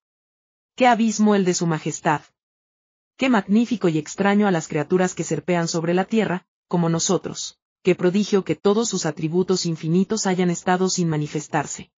Qué 0.77 0.87
abismo 0.87 1.35
el 1.35 1.43
de 1.43 1.53
su 1.53 1.67
majestad. 1.67 2.21
Qué 3.17 3.27
magnífico 3.27 3.89
y 3.89 3.97
extraño 3.97 4.47
a 4.47 4.51
las 4.51 4.69
criaturas 4.69 5.15
que 5.15 5.25
serpean 5.25 5.67
sobre 5.67 5.93
la 5.93 6.05
tierra, 6.05 6.47
como 6.69 6.87
nosotros. 6.87 7.59
Qué 7.83 7.93
prodigio 7.93 8.45
que 8.45 8.55
todos 8.55 8.87
sus 8.87 9.05
atributos 9.05 9.65
infinitos 9.65 10.27
hayan 10.27 10.49
estado 10.49 10.87
sin 10.89 11.09
manifestarse. 11.09 11.91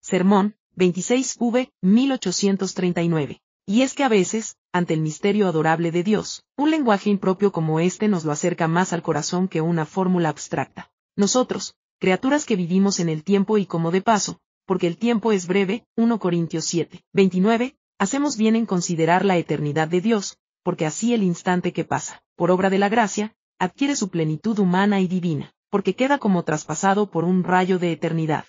Sermón, 0.00 0.56
26v, 0.76 1.70
1839. 1.82 3.40
Y 3.66 3.82
es 3.82 3.94
que 3.94 4.04
a 4.04 4.08
veces, 4.08 4.56
ante 4.72 4.94
el 4.94 5.00
misterio 5.00 5.48
adorable 5.48 5.90
de 5.90 6.04
Dios, 6.04 6.44
un 6.56 6.70
lenguaje 6.70 7.10
impropio 7.10 7.50
como 7.50 7.80
este 7.80 8.06
nos 8.08 8.24
lo 8.24 8.30
acerca 8.30 8.68
más 8.68 8.92
al 8.92 9.02
corazón 9.02 9.48
que 9.48 9.60
una 9.60 9.86
fórmula 9.86 10.28
abstracta. 10.28 10.90
Nosotros, 11.16 11.74
criaturas 11.98 12.44
que 12.44 12.56
vivimos 12.56 13.00
en 13.00 13.08
el 13.08 13.24
tiempo 13.24 13.58
y 13.58 13.66
como 13.66 13.90
de 13.90 14.02
paso, 14.02 14.38
porque 14.66 14.86
el 14.86 14.98
tiempo 14.98 15.32
es 15.32 15.46
breve, 15.46 15.84
1 15.96 16.18
Corintios 16.18 16.64
7, 16.66 17.02
29, 17.12 17.76
hacemos 17.98 18.36
bien 18.36 18.54
en 18.54 18.66
considerar 18.66 19.24
la 19.24 19.36
eternidad 19.36 19.88
de 19.88 20.00
Dios, 20.00 20.38
porque 20.62 20.86
así 20.86 21.14
el 21.14 21.22
instante 21.22 21.72
que 21.72 21.84
pasa, 21.84 22.22
por 22.36 22.50
obra 22.50 22.70
de 22.70 22.78
la 22.78 22.88
gracia, 22.88 23.34
adquiere 23.58 23.96
su 23.96 24.10
plenitud 24.10 24.58
humana 24.58 25.00
y 25.00 25.08
divina, 25.08 25.54
porque 25.70 25.94
queda 25.94 26.18
como 26.18 26.44
traspasado 26.44 27.10
por 27.10 27.24
un 27.24 27.44
rayo 27.44 27.78
de 27.78 27.92
eternidad. 27.92 28.44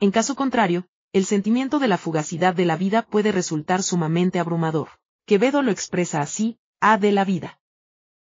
En 0.00 0.10
caso 0.10 0.34
contrario, 0.34 0.86
el 1.12 1.24
sentimiento 1.24 1.78
de 1.78 1.88
la 1.88 1.96
fugacidad 1.96 2.54
de 2.54 2.66
la 2.66 2.76
vida 2.76 3.02
puede 3.02 3.32
resultar 3.32 3.82
sumamente 3.82 4.38
abrumador. 4.38 4.88
Quevedo 5.24 5.62
lo 5.62 5.70
expresa 5.70 6.20
así, 6.20 6.58
A 6.80 6.98
de 6.98 7.12
la 7.12 7.24
vida. 7.24 7.58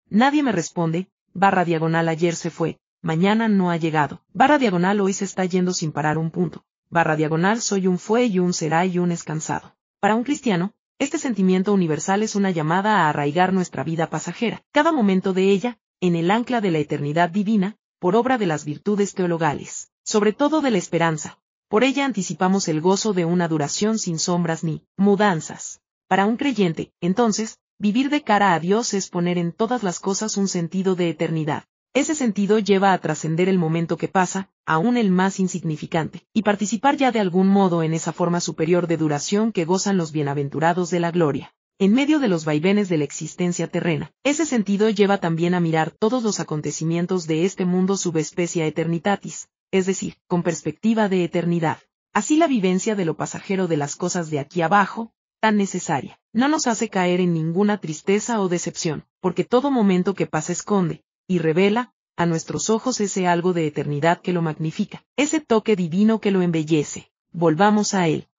Nadie 0.10 0.44
me 0.44 0.52
responde, 0.52 1.08
barra 1.34 1.66
diagonal 1.66 2.10
ayer 2.10 2.36
se 2.36 2.52
fue, 2.52 2.78
mañana 3.02 3.48
no 3.48 3.72
ha 3.72 3.78
llegado, 3.78 4.22
barra 4.34 4.58
diagonal 4.58 5.00
hoy 5.00 5.14
se 5.14 5.26
está 5.26 5.46
yendo 5.46 5.74
sin 5.74 5.92
parar 5.92 6.18
un 6.18 6.32
punto, 6.32 6.64
barra 6.90 7.16
diagonal 7.16 7.62
soy 7.62 7.88
un 7.88 7.98
fue 7.98 8.26
y 8.26 8.40
un 8.40 8.54
será 8.54 8.86
y 8.86 9.00
un 9.00 9.12
escansado. 9.12 9.76
Para 10.00 10.16
un 10.16 10.24
cristiano, 10.24 10.74
este 11.00 11.18
sentimiento 11.18 11.74
universal 11.74 12.24
es 12.24 12.36
una 12.36 12.52
llamada 12.52 13.00
a 13.00 13.10
arraigar 13.10 13.52
nuestra 13.54 13.84
vida 13.84 14.10
pasajera, 14.10 14.62
cada 14.72 14.92
momento 14.92 15.34
de 15.34 15.50
ella, 15.50 15.80
en 16.02 16.16
el 16.16 16.30
ancla 16.30 16.62
de 16.62 16.72
la 16.72 16.80
eternidad 16.80 17.30
divina, 17.30 17.78
por 18.00 18.16
obra 18.16 18.38
de 18.38 18.46
las 18.46 18.66
virtudes 18.66 19.14
teologales, 19.14 19.92
sobre 20.04 20.34
todo 20.34 20.62
de 20.62 20.72
la 20.72 20.78
esperanza, 20.78 21.40
por 21.68 21.84
ella 21.84 22.06
anticipamos 22.06 22.68
el 22.68 22.82
gozo 22.82 23.14
de 23.14 23.26
una 23.26 23.48
duración 23.48 23.98
sin 23.98 24.20
sombras 24.20 24.64
ni 24.64 24.84
mudanzas. 24.98 25.82
Para 26.08 26.26
un 26.26 26.38
creyente, 26.38 26.92
entonces, 27.02 27.58
vivir 27.80 28.10
de 28.10 28.22
cara 28.22 28.54
a 28.54 28.60
Dios 28.60 28.94
es 28.94 29.10
poner 29.10 29.38
en 29.38 29.52
todas 29.52 29.82
las 29.82 30.00
cosas 30.00 30.38
un 30.38 30.48
sentido 30.48 30.96
de 30.96 31.10
eternidad. 31.10 31.64
Ese 31.94 32.14
sentido 32.14 32.60
lleva 32.60 32.94
a 32.94 32.98
trascender 32.98 33.48
el 33.50 33.58
momento 33.58 33.98
que 33.98 34.08
pasa, 34.08 34.50
aún 34.66 34.98
el 34.98 35.12
más 35.12 35.40
insignificante, 35.40 36.28
y 36.34 36.44
participar 36.44 36.98
ya 36.98 37.12
de 37.12 37.22
algún 37.22 37.48
modo 37.48 37.84
en 37.84 37.94
esa 37.94 38.12
forma 38.12 38.42
superior 38.42 38.88
de 38.88 38.98
duración 38.98 39.52
que 39.52 39.66
gozan 39.66 39.98
los 39.98 40.12
bienaventurados 40.12 40.90
de 40.90 41.00
la 41.00 41.12
gloria. 41.12 41.54
En 41.80 41.94
medio 41.94 42.20
de 42.20 42.28
los 42.28 42.46
vaivenes 42.46 42.88
de 42.88 42.98
la 42.98 43.04
existencia 43.04 43.68
terrena, 43.68 44.12
ese 44.24 44.46
sentido 44.46 44.90
lleva 44.90 45.18
también 45.18 45.54
a 45.54 45.60
mirar 45.60 45.92
todos 45.92 46.24
los 46.24 46.40
acontecimientos 46.40 47.28
de 47.28 47.44
este 47.44 47.66
mundo 47.66 47.98
subespecie 47.98 48.66
eternitatis, 48.68 49.50
es 49.72 49.86
decir, 49.86 50.18
con 50.28 50.44
perspectiva 50.44 51.10
de 51.10 51.24
eternidad. 51.24 51.80
Así 52.14 52.38
la 52.38 52.48
vivencia 52.48 52.96
de 52.96 53.06
lo 53.06 53.18
pasajero 53.18 53.68
de 53.68 53.78
las 53.78 53.96
cosas 53.96 54.30
de 54.30 54.40
aquí 54.40 54.62
abajo, 54.62 55.12
tan 55.42 55.58
necesaria, 55.58 56.20
no 56.34 56.48
nos 56.48 56.66
hace 56.66 56.90
caer 56.90 57.20
en 57.20 57.34
ninguna 57.34 57.78
tristeza 57.78 58.40
o 58.40 58.48
decepción, 58.48 59.06
porque 59.20 59.44
todo 59.44 59.70
momento 59.70 60.14
que 60.14 60.26
pasa 60.26 60.54
esconde, 60.54 61.04
y 61.28 61.40
revela, 61.40 61.94
a 62.18 62.26
nuestros 62.26 62.70
ojos 62.70 63.02
ese 63.02 63.28
algo 63.28 63.52
de 63.52 63.68
eternidad 63.68 64.22
que 64.22 64.32
lo 64.32 64.42
magnifica, 64.42 65.04
ese 65.18 65.42
toque 65.42 65.76
divino 65.76 66.22
que 66.22 66.32
lo 66.32 66.42
embellece. 66.42 67.12
Volvamos 67.32 67.94
a 67.94 68.08
él. 68.08 68.30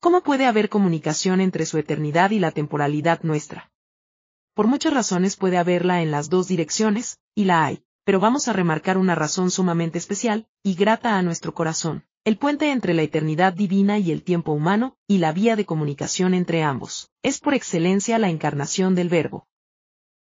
¿Cómo 0.00 0.22
puede 0.22 0.46
haber 0.46 0.70
comunicación 0.70 1.40
entre 1.40 1.66
su 1.66 1.76
eternidad 1.76 2.30
y 2.30 2.38
la 2.38 2.50
temporalidad 2.50 3.22
nuestra? 3.22 3.70
Por 4.54 4.66
muchas 4.66 4.94
razones 4.94 5.36
puede 5.36 5.58
haberla 5.58 6.00
en 6.02 6.10
las 6.10 6.30
dos 6.30 6.48
direcciones, 6.48 7.18
y 7.34 7.44
la 7.44 7.66
hay 7.66 7.83
pero 8.04 8.20
vamos 8.20 8.48
a 8.48 8.52
remarcar 8.52 8.98
una 8.98 9.14
razón 9.14 9.50
sumamente 9.50 9.98
especial, 9.98 10.46
y 10.62 10.74
grata 10.74 11.18
a 11.18 11.22
nuestro 11.22 11.54
corazón, 11.54 12.04
el 12.24 12.38
puente 12.38 12.70
entre 12.70 12.94
la 12.94 13.02
eternidad 13.02 13.52
divina 13.52 13.98
y 13.98 14.12
el 14.12 14.22
tiempo 14.22 14.52
humano, 14.52 14.96
y 15.06 15.18
la 15.18 15.32
vía 15.32 15.56
de 15.56 15.66
comunicación 15.66 16.32
entre 16.34 16.62
ambos, 16.62 17.10
es 17.22 17.40
por 17.40 17.54
excelencia 17.54 18.18
la 18.18 18.30
encarnación 18.30 18.94
del 18.94 19.08
Verbo. 19.08 19.46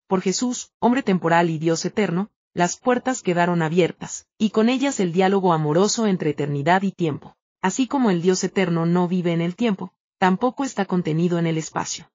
Por 0.07 0.21
Jesús, 0.21 0.73
hombre 0.79 1.03
temporal 1.03 1.51
y 1.51 1.59
Dios 1.59 1.85
eterno, 1.85 2.31
las 2.55 2.77
puertas 2.77 3.23
quedaron 3.23 3.63
abiertas, 3.63 4.27
y 4.39 4.51
con 4.51 4.69
ellas 4.69 5.01
el 5.01 5.13
diálogo 5.13 5.53
amoroso 5.53 6.07
entre 6.07 6.31
eternidad 6.31 6.83
y 6.83 6.93
tiempo. 6.93 7.37
Así 7.63 7.87
como 7.87 8.11
el 8.11 8.21
Dios 8.21 8.43
eterno 8.45 8.85
no 8.87 9.09
vive 9.09 9.33
en 9.33 9.41
el 9.41 9.57
tiempo, 9.57 9.95
tampoco 10.19 10.65
está 10.65 10.85
contenido 10.85 11.39
en 11.39 11.47
el 11.47 11.57
espacio. 11.57 12.11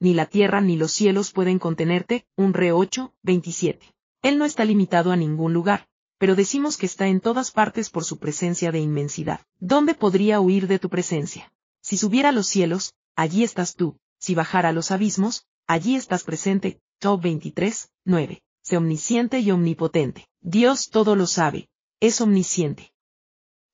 Ni 0.00 0.14
la 0.14 0.26
tierra 0.26 0.60
ni 0.60 0.76
los 0.76 0.92
cielos 0.92 1.32
pueden 1.32 1.58
contenerte, 1.58 2.26
un 2.36 2.54
re 2.54 2.72
8, 2.72 3.12
27. 3.22 3.94
Él 4.22 4.38
no 4.38 4.44
está 4.44 4.64
limitado 4.64 5.12
a 5.12 5.16
ningún 5.16 5.52
lugar, 5.52 5.86
pero 6.18 6.34
decimos 6.34 6.76
que 6.76 6.86
está 6.86 7.06
en 7.06 7.20
todas 7.20 7.52
partes 7.52 7.90
por 7.90 8.04
su 8.04 8.18
presencia 8.18 8.72
de 8.72 8.80
inmensidad. 8.80 9.40
¿Dónde 9.58 9.94
podría 9.94 10.40
huir 10.40 10.66
de 10.66 10.78
tu 10.78 10.88
presencia? 10.88 11.52
Si 11.80 11.96
subiera 11.96 12.30
a 12.30 12.32
los 12.32 12.48
cielos, 12.48 12.94
allí 13.14 13.44
estás 13.44 13.74
tú, 13.74 13.96
si 14.18 14.34
bajara 14.34 14.70
a 14.70 14.72
los 14.72 14.90
abismos, 14.90 15.46
allí 15.66 15.94
estás 15.94 16.24
presente. 16.24 16.80
Top 16.98 17.22
23, 17.22 17.90
9. 18.04 18.42
Sé 18.62 18.76
omnisciente 18.76 19.38
y 19.38 19.52
omnipotente. 19.52 20.26
Dios 20.40 20.90
todo 20.90 21.14
lo 21.14 21.26
sabe, 21.28 21.68
es 22.00 22.20
omnisciente. 22.20 22.92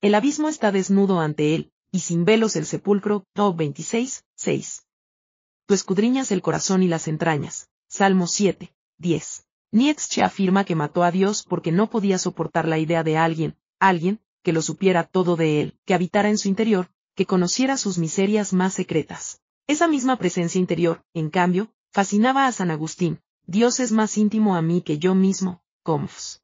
El 0.02 0.14
abismo 0.14 0.48
está 0.48 0.70
desnudo 0.70 1.20
ante 1.20 1.54
él, 1.54 1.72
y 1.90 2.00
sin 2.00 2.26
velos 2.26 2.56
el 2.56 2.66
sepulcro. 2.66 3.24
Top 3.32 3.56
26, 3.56 4.24
6. 4.36 4.82
Tú 5.66 5.72
escudriñas 5.72 6.30
el 6.30 6.42
corazón 6.42 6.82
y 6.82 6.88
las 6.88 7.08
entrañas. 7.08 7.70
Salmo 7.88 8.26
7, 8.26 8.74
10. 8.98 9.46
Nietzsche 9.74 10.22
afirma 10.22 10.64
que 10.64 10.76
mató 10.76 11.02
a 11.02 11.10
Dios 11.10 11.42
porque 11.42 11.72
no 11.72 11.90
podía 11.90 12.16
soportar 12.16 12.68
la 12.68 12.78
idea 12.78 13.02
de 13.02 13.16
alguien, 13.16 13.56
alguien, 13.80 14.20
que 14.44 14.52
lo 14.52 14.62
supiera 14.62 15.02
todo 15.02 15.34
de 15.34 15.60
él, 15.60 15.78
que 15.84 15.94
habitara 15.94 16.28
en 16.28 16.38
su 16.38 16.46
interior, 16.46 16.90
que 17.16 17.26
conociera 17.26 17.76
sus 17.76 17.98
miserias 17.98 18.52
más 18.52 18.74
secretas. 18.74 19.40
Esa 19.66 19.88
misma 19.88 20.16
presencia 20.16 20.60
interior, 20.60 21.02
en 21.12 21.28
cambio, 21.28 21.72
fascinaba 21.90 22.46
a 22.46 22.52
San 22.52 22.70
Agustín. 22.70 23.18
Dios 23.48 23.80
es 23.80 23.90
más 23.90 24.16
íntimo 24.16 24.54
a 24.54 24.62
mí 24.62 24.80
que 24.80 24.98
yo 24.98 25.16
mismo, 25.16 25.60
Confs. 25.82 26.40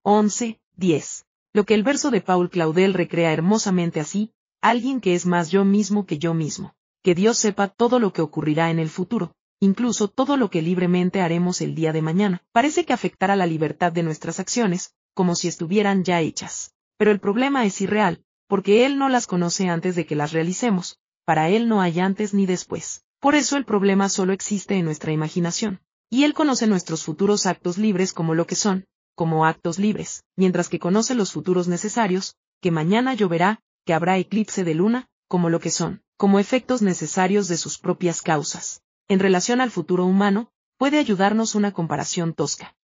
11, 0.00 0.58
10. 0.76 1.26
Lo 1.52 1.66
que 1.66 1.74
el 1.74 1.82
verso 1.82 2.10
de 2.10 2.22
Paul 2.22 2.48
Claudel 2.48 2.94
recrea 2.94 3.34
hermosamente 3.34 4.00
así, 4.00 4.32
alguien 4.62 5.02
que 5.02 5.14
es 5.14 5.26
más 5.26 5.50
yo 5.50 5.66
mismo 5.66 6.06
que 6.06 6.16
yo 6.16 6.32
mismo. 6.32 6.74
Que 7.02 7.14
Dios 7.14 7.36
sepa 7.36 7.68
todo 7.68 7.98
lo 7.98 8.14
que 8.14 8.22
ocurrirá 8.22 8.70
en 8.70 8.78
el 8.78 8.88
futuro, 8.88 9.36
incluso 9.60 10.08
todo 10.08 10.36
lo 10.36 10.50
que 10.50 10.62
libremente 10.62 11.20
haremos 11.20 11.60
el 11.60 11.74
día 11.74 11.92
de 11.92 12.02
mañana, 12.02 12.42
parece 12.52 12.84
que 12.84 12.92
afectará 12.92 13.36
la 13.36 13.46
libertad 13.46 13.92
de 13.92 14.02
nuestras 14.02 14.38
acciones, 14.38 14.94
como 15.14 15.34
si 15.34 15.48
estuvieran 15.48 16.04
ya 16.04 16.20
hechas. 16.20 16.74
Pero 16.98 17.10
el 17.10 17.20
problema 17.20 17.64
es 17.64 17.80
irreal, 17.80 18.22
porque 18.48 18.84
Él 18.84 18.98
no 18.98 19.08
las 19.08 19.26
conoce 19.26 19.68
antes 19.68 19.96
de 19.96 20.06
que 20.06 20.14
las 20.14 20.32
realicemos, 20.32 20.98
para 21.24 21.48
Él 21.48 21.68
no 21.68 21.80
hay 21.80 22.00
antes 22.00 22.34
ni 22.34 22.46
después. 22.46 23.02
Por 23.18 23.34
eso 23.34 23.56
el 23.56 23.64
problema 23.64 24.08
solo 24.08 24.32
existe 24.32 24.76
en 24.76 24.84
nuestra 24.84 25.12
imaginación. 25.12 25.80
Y 26.10 26.24
Él 26.24 26.34
conoce 26.34 26.66
nuestros 26.66 27.02
futuros 27.02 27.46
actos 27.46 27.78
libres 27.78 28.12
como 28.12 28.34
lo 28.34 28.46
que 28.46 28.54
son, 28.54 28.86
como 29.14 29.46
actos 29.46 29.78
libres, 29.78 30.22
mientras 30.36 30.68
que 30.68 30.78
conoce 30.78 31.14
los 31.14 31.32
futuros 31.32 31.66
necesarios, 31.66 32.36
que 32.60 32.70
mañana 32.70 33.14
lloverá, 33.14 33.60
que 33.84 33.94
habrá 33.94 34.18
eclipse 34.18 34.62
de 34.64 34.74
luna, 34.74 35.08
como 35.28 35.48
lo 35.50 35.58
que 35.58 35.70
son, 35.70 36.02
como 36.16 36.38
efectos 36.38 36.82
necesarios 36.82 37.48
de 37.48 37.56
sus 37.56 37.78
propias 37.78 38.22
causas 38.22 38.82
en 39.08 39.18
relación 39.18 39.60
al 39.60 39.70
futuro 39.70 40.04
humano, 40.04 40.50
puede 40.78 40.98
ayudarnos 40.98 41.54
una 41.54 41.72
comparación 41.72 42.34
tosca. 42.34 42.76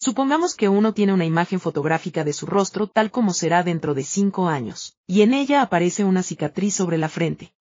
Supongamos 0.00 0.54
que 0.54 0.68
uno 0.68 0.94
tiene 0.94 1.12
una 1.12 1.24
imagen 1.24 1.58
fotográfica 1.58 2.22
de 2.22 2.32
su 2.32 2.46
rostro 2.46 2.86
tal 2.86 3.10
como 3.10 3.32
será 3.32 3.64
dentro 3.64 3.94
de 3.94 4.04
cinco 4.04 4.48
años, 4.48 4.96
y 5.06 5.22
en 5.22 5.34
ella 5.34 5.60
aparece 5.60 6.04
una 6.04 6.22
cicatriz 6.22 6.74
sobre 6.74 6.98
la 6.98 7.08
frente. 7.08 7.52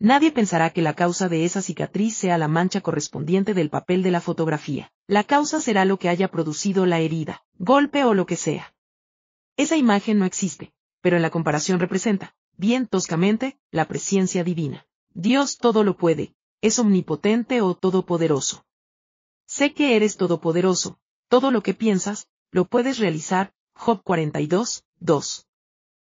Nadie 0.00 0.32
pensará 0.32 0.70
que 0.70 0.82
la 0.82 0.94
causa 0.94 1.28
de 1.28 1.44
esa 1.44 1.62
cicatriz 1.62 2.16
sea 2.16 2.36
la 2.36 2.48
mancha 2.48 2.80
correspondiente 2.80 3.54
del 3.54 3.70
papel 3.70 4.02
de 4.02 4.10
la 4.10 4.20
fotografía. 4.20 4.90
La 5.06 5.22
causa 5.22 5.60
será 5.60 5.84
lo 5.84 6.00
que 6.00 6.08
haya 6.08 6.26
producido 6.26 6.86
la 6.86 6.98
herida, 6.98 7.44
golpe 7.58 8.02
o 8.02 8.12
lo 8.12 8.26
que 8.26 8.34
sea. 8.34 8.74
Esa 9.56 9.76
imagen 9.76 10.18
no 10.18 10.24
existe, 10.24 10.72
pero 11.00 11.14
en 11.14 11.22
la 11.22 11.30
comparación 11.30 11.78
representa, 11.78 12.34
bien 12.56 12.88
toscamente, 12.88 13.60
la 13.70 13.86
presencia 13.86 14.42
divina. 14.42 14.86
Dios 15.14 15.58
todo 15.58 15.84
lo 15.84 15.96
puede, 15.96 16.34
es 16.62 16.78
omnipotente 16.78 17.60
o 17.60 17.74
todopoderoso. 17.74 18.64
Sé 19.46 19.74
que 19.74 19.96
eres 19.96 20.16
todopoderoso, 20.16 20.98
todo 21.28 21.50
lo 21.50 21.62
que 21.62 21.74
piensas, 21.74 22.28
lo 22.52 22.66
puedes 22.66 22.98
realizar, 22.98 23.52
Job 23.74 24.02
42, 24.04 24.84
2. 25.00 25.46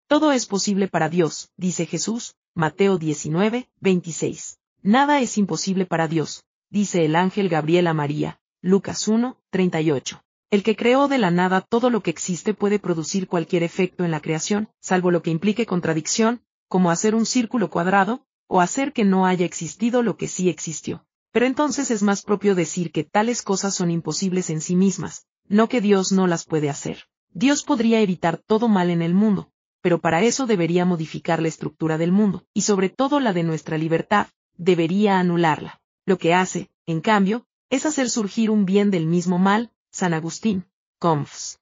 Todo 0.07 0.33
es 0.33 0.45
posible 0.45 0.89
para 0.89 1.07
Dios, 1.07 1.49
dice 1.55 1.85
Jesús, 1.85 2.35
Mateo 2.53 2.97
19, 2.97 3.69
26. 3.79 4.59
Nada 4.81 5.21
es 5.21 5.37
imposible 5.37 5.85
para 5.85 6.09
Dios, 6.09 6.43
dice 6.69 7.05
el 7.05 7.15
ángel 7.15 7.47
Gabriel 7.47 7.87
a 7.87 7.93
María, 7.93 8.41
Lucas 8.61 9.07
1, 9.07 9.37
38. 9.49 10.23
El 10.51 10.61
que 10.61 10.75
creó 10.75 11.07
de 11.07 11.19
la 11.19 11.31
nada 11.31 11.61
todo 11.61 11.89
lo 11.89 12.03
que 12.03 12.11
existe 12.11 12.53
puede 12.53 12.79
producir 12.79 13.29
cualquier 13.29 13.63
efecto 13.63 14.03
en 14.03 14.11
la 14.11 14.19
creación, 14.19 14.69
salvo 14.81 15.09
lo 15.09 15.23
que 15.23 15.31
implique 15.31 15.65
contradicción, 15.65 16.43
como 16.67 16.91
hacer 16.91 17.15
un 17.15 17.25
círculo 17.25 17.69
cuadrado, 17.69 18.25
o 18.47 18.61
hacer 18.61 18.93
que 18.93 19.05
no 19.05 19.25
haya 19.25 19.45
existido 19.45 20.03
lo 20.03 20.17
que 20.17 20.27
sí 20.27 20.49
existió. 20.49 21.05
Pero 21.31 21.45
entonces 21.45 21.89
es 21.91 22.03
más 22.03 22.21
propio 22.21 22.53
decir 22.53 22.91
que 22.91 23.03
tales 23.03 23.41
cosas 23.41 23.73
son 23.73 23.89
imposibles 23.89 24.49
en 24.49 24.61
sí 24.61 24.75
mismas, 24.75 25.25
no 25.47 25.67
que 25.67 25.81
Dios 25.81 26.11
no 26.11 26.27
las 26.27 26.45
puede 26.45 26.69
hacer. 26.69 27.05
Dios 27.31 27.63
podría 27.63 27.99
evitar 28.01 28.37
todo 28.37 28.67
mal 28.67 28.91
en 28.91 29.01
el 29.01 29.15
mundo, 29.15 29.49
pero 29.81 29.99
para 29.99 30.21
eso 30.21 30.45
debería 30.45 30.85
modificar 30.85 31.41
la 31.41 31.47
estructura 31.47 31.97
del 31.97 32.11
mundo, 32.11 32.45
y 32.53 32.61
sobre 32.61 32.89
todo 32.89 33.19
la 33.19 33.33
de 33.33 33.43
nuestra 33.43 33.77
libertad, 33.77 34.27
debería 34.55 35.19
anularla. 35.19 35.81
Lo 36.05 36.17
que 36.17 36.33
hace, 36.33 36.69
en 36.85 37.01
cambio, 37.01 37.45
es 37.69 37.85
hacer 37.85 38.09
surgir 38.09 38.51
un 38.51 38.65
bien 38.65 38.91
del 38.91 39.07
mismo 39.07 39.39
mal, 39.39 39.71
San 39.89 40.13
Agustín, 40.13 40.65
Confs. 40.99 41.59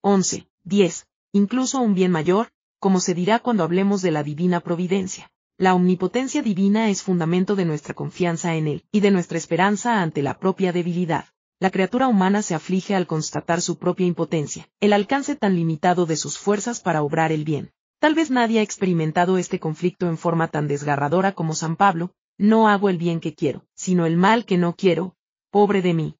11, 0.00 0.46
10, 0.62 1.08
incluso 1.32 1.80
un 1.80 1.94
bien 1.94 2.12
mayor, 2.12 2.52
como 2.78 3.00
se 3.00 3.14
dirá 3.14 3.40
cuando 3.40 3.64
hablemos 3.64 4.00
de 4.02 4.12
la 4.12 4.22
divina 4.22 4.60
providencia. 4.60 5.32
La 5.56 5.72
omnipotencia 5.74 6.42
divina 6.42 6.90
es 6.90 7.04
fundamento 7.04 7.54
de 7.54 7.64
nuestra 7.64 7.94
confianza 7.94 8.56
en 8.56 8.66
Él, 8.66 8.84
y 8.90 8.98
de 8.98 9.12
nuestra 9.12 9.38
esperanza 9.38 10.02
ante 10.02 10.20
la 10.20 10.40
propia 10.40 10.72
debilidad. 10.72 11.26
La 11.60 11.70
criatura 11.70 12.08
humana 12.08 12.42
se 12.42 12.56
aflige 12.56 12.96
al 12.96 13.06
constatar 13.06 13.60
su 13.60 13.78
propia 13.78 14.04
impotencia, 14.04 14.68
el 14.80 14.92
alcance 14.92 15.36
tan 15.36 15.54
limitado 15.54 16.06
de 16.06 16.16
sus 16.16 16.38
fuerzas 16.38 16.80
para 16.80 17.04
obrar 17.04 17.30
el 17.30 17.44
bien. 17.44 17.70
Tal 18.00 18.16
vez 18.16 18.32
nadie 18.32 18.58
ha 18.58 18.62
experimentado 18.62 19.38
este 19.38 19.60
conflicto 19.60 20.08
en 20.08 20.18
forma 20.18 20.48
tan 20.48 20.66
desgarradora 20.66 21.32
como 21.32 21.54
San 21.54 21.76
Pablo, 21.76 22.10
no 22.36 22.68
hago 22.68 22.88
el 22.88 22.98
bien 22.98 23.20
que 23.20 23.34
quiero, 23.36 23.64
sino 23.74 24.06
el 24.06 24.16
mal 24.16 24.46
que 24.46 24.58
no 24.58 24.74
quiero, 24.74 25.14
pobre 25.50 25.82
de 25.82 25.94
mí. 25.94 26.16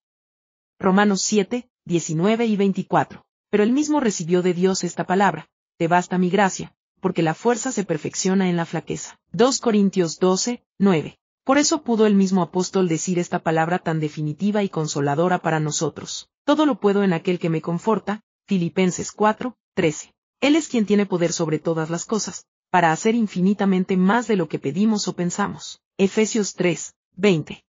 Romanos 0.78 1.22
7, 1.22 1.68
19 1.86 2.46
y 2.46 2.56
24. 2.56 3.26
Pero 3.50 3.64
él 3.64 3.72
mismo 3.72 3.98
recibió 3.98 4.42
de 4.42 4.54
Dios 4.54 4.84
esta 4.84 5.04
palabra, 5.04 5.48
te 5.76 5.88
basta 5.88 6.18
mi 6.18 6.30
gracia, 6.30 6.72
porque 7.04 7.22
la 7.22 7.34
fuerza 7.34 7.70
se 7.70 7.84
perfecciona 7.84 8.48
en 8.48 8.56
la 8.56 8.64
flaqueza. 8.64 9.20
2 9.32 9.60
Corintios 9.60 10.18
12, 10.20 10.64
9. 10.78 11.18
Por 11.44 11.58
eso 11.58 11.82
pudo 11.82 12.06
el 12.06 12.14
mismo 12.14 12.40
apóstol 12.40 12.88
decir 12.88 13.18
esta 13.18 13.40
palabra 13.40 13.78
tan 13.78 14.00
definitiva 14.00 14.62
y 14.62 14.70
consoladora 14.70 15.40
para 15.40 15.60
nosotros. 15.60 16.30
Todo 16.44 16.64
lo 16.64 16.80
puedo 16.80 17.04
en 17.04 17.12
aquel 17.12 17.38
que 17.38 17.50
me 17.50 17.60
conforta, 17.60 18.22
Filipenses 18.46 19.12
4, 19.12 19.54
13. 19.74 20.14
Él 20.40 20.56
es 20.56 20.68
quien 20.68 20.86
tiene 20.86 21.04
poder 21.04 21.34
sobre 21.34 21.58
todas 21.58 21.90
las 21.90 22.06
cosas, 22.06 22.46
para 22.70 22.90
hacer 22.90 23.14
infinitamente 23.14 23.98
más 23.98 24.26
de 24.26 24.36
lo 24.36 24.48
que 24.48 24.58
pedimos 24.58 25.06
o 25.06 25.14
pensamos. 25.14 25.82
Efesios 25.98 26.54
3, 26.54 26.94
20. 27.16 27.66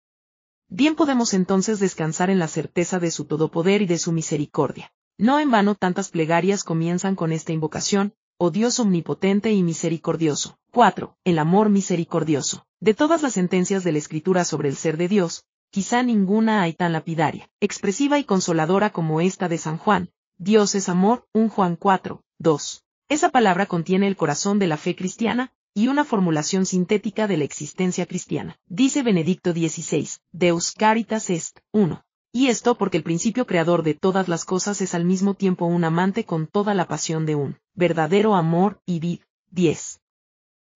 Bien 0.68 0.94
podemos 0.94 1.32
entonces 1.32 1.80
descansar 1.80 2.28
en 2.28 2.38
la 2.38 2.48
certeza 2.48 2.98
de 2.98 3.10
su 3.10 3.24
todopoder 3.24 3.80
y 3.80 3.86
de 3.86 3.96
su 3.96 4.12
misericordia. 4.12 4.92
No 5.16 5.40
en 5.40 5.50
vano 5.50 5.74
tantas 5.74 6.10
plegarias 6.10 6.64
comienzan 6.64 7.16
con 7.16 7.32
esta 7.32 7.52
invocación, 7.52 8.12
oh 8.38 8.50
Dios 8.50 8.80
omnipotente 8.80 9.52
y 9.52 9.62
misericordioso. 9.62 10.58
4. 10.72 11.16
El 11.24 11.38
amor 11.38 11.68
misericordioso. 11.68 12.66
De 12.80 12.94
todas 12.94 13.22
las 13.22 13.34
sentencias 13.34 13.84
de 13.84 13.92
la 13.92 13.98
Escritura 13.98 14.44
sobre 14.44 14.68
el 14.68 14.76
ser 14.76 14.96
de 14.96 15.08
Dios, 15.08 15.44
quizá 15.70 16.02
ninguna 16.02 16.62
hay 16.62 16.72
tan 16.72 16.92
lapidaria, 16.92 17.50
expresiva 17.60 18.18
y 18.18 18.24
consoladora 18.24 18.90
como 18.90 19.20
esta 19.20 19.48
de 19.48 19.58
San 19.58 19.78
Juan. 19.78 20.10
Dios 20.38 20.74
es 20.74 20.88
amor, 20.88 21.26
1 21.32 21.50
Juan 21.50 21.76
4, 21.76 22.22
2. 22.38 22.84
Esa 23.08 23.30
palabra 23.30 23.66
contiene 23.66 24.08
el 24.08 24.16
corazón 24.16 24.58
de 24.58 24.66
la 24.66 24.76
fe 24.76 24.96
cristiana, 24.96 25.52
y 25.74 25.88
una 25.88 26.04
formulación 26.04 26.66
sintética 26.66 27.26
de 27.26 27.36
la 27.36 27.44
existencia 27.44 28.06
cristiana. 28.06 28.58
Dice 28.66 29.02
Benedicto 29.02 29.52
XVI, 29.52 30.08
Deus 30.32 30.72
caritas 30.72 31.30
est, 31.30 31.60
1. 31.72 32.04
Y 32.34 32.48
esto 32.48 32.76
porque 32.76 32.96
el 32.96 33.02
principio 33.02 33.46
creador 33.46 33.82
de 33.82 33.92
todas 33.92 34.26
las 34.26 34.46
cosas 34.46 34.80
es 34.80 34.94
al 34.94 35.04
mismo 35.04 35.34
tiempo 35.34 35.66
un 35.66 35.84
amante 35.84 36.24
con 36.24 36.46
toda 36.46 36.72
la 36.72 36.88
pasión 36.88 37.26
de 37.26 37.34
un 37.34 37.58
verdadero 37.74 38.34
amor 38.34 38.80
y 38.86 39.00
vid. 39.00 39.20
10. 39.50 40.00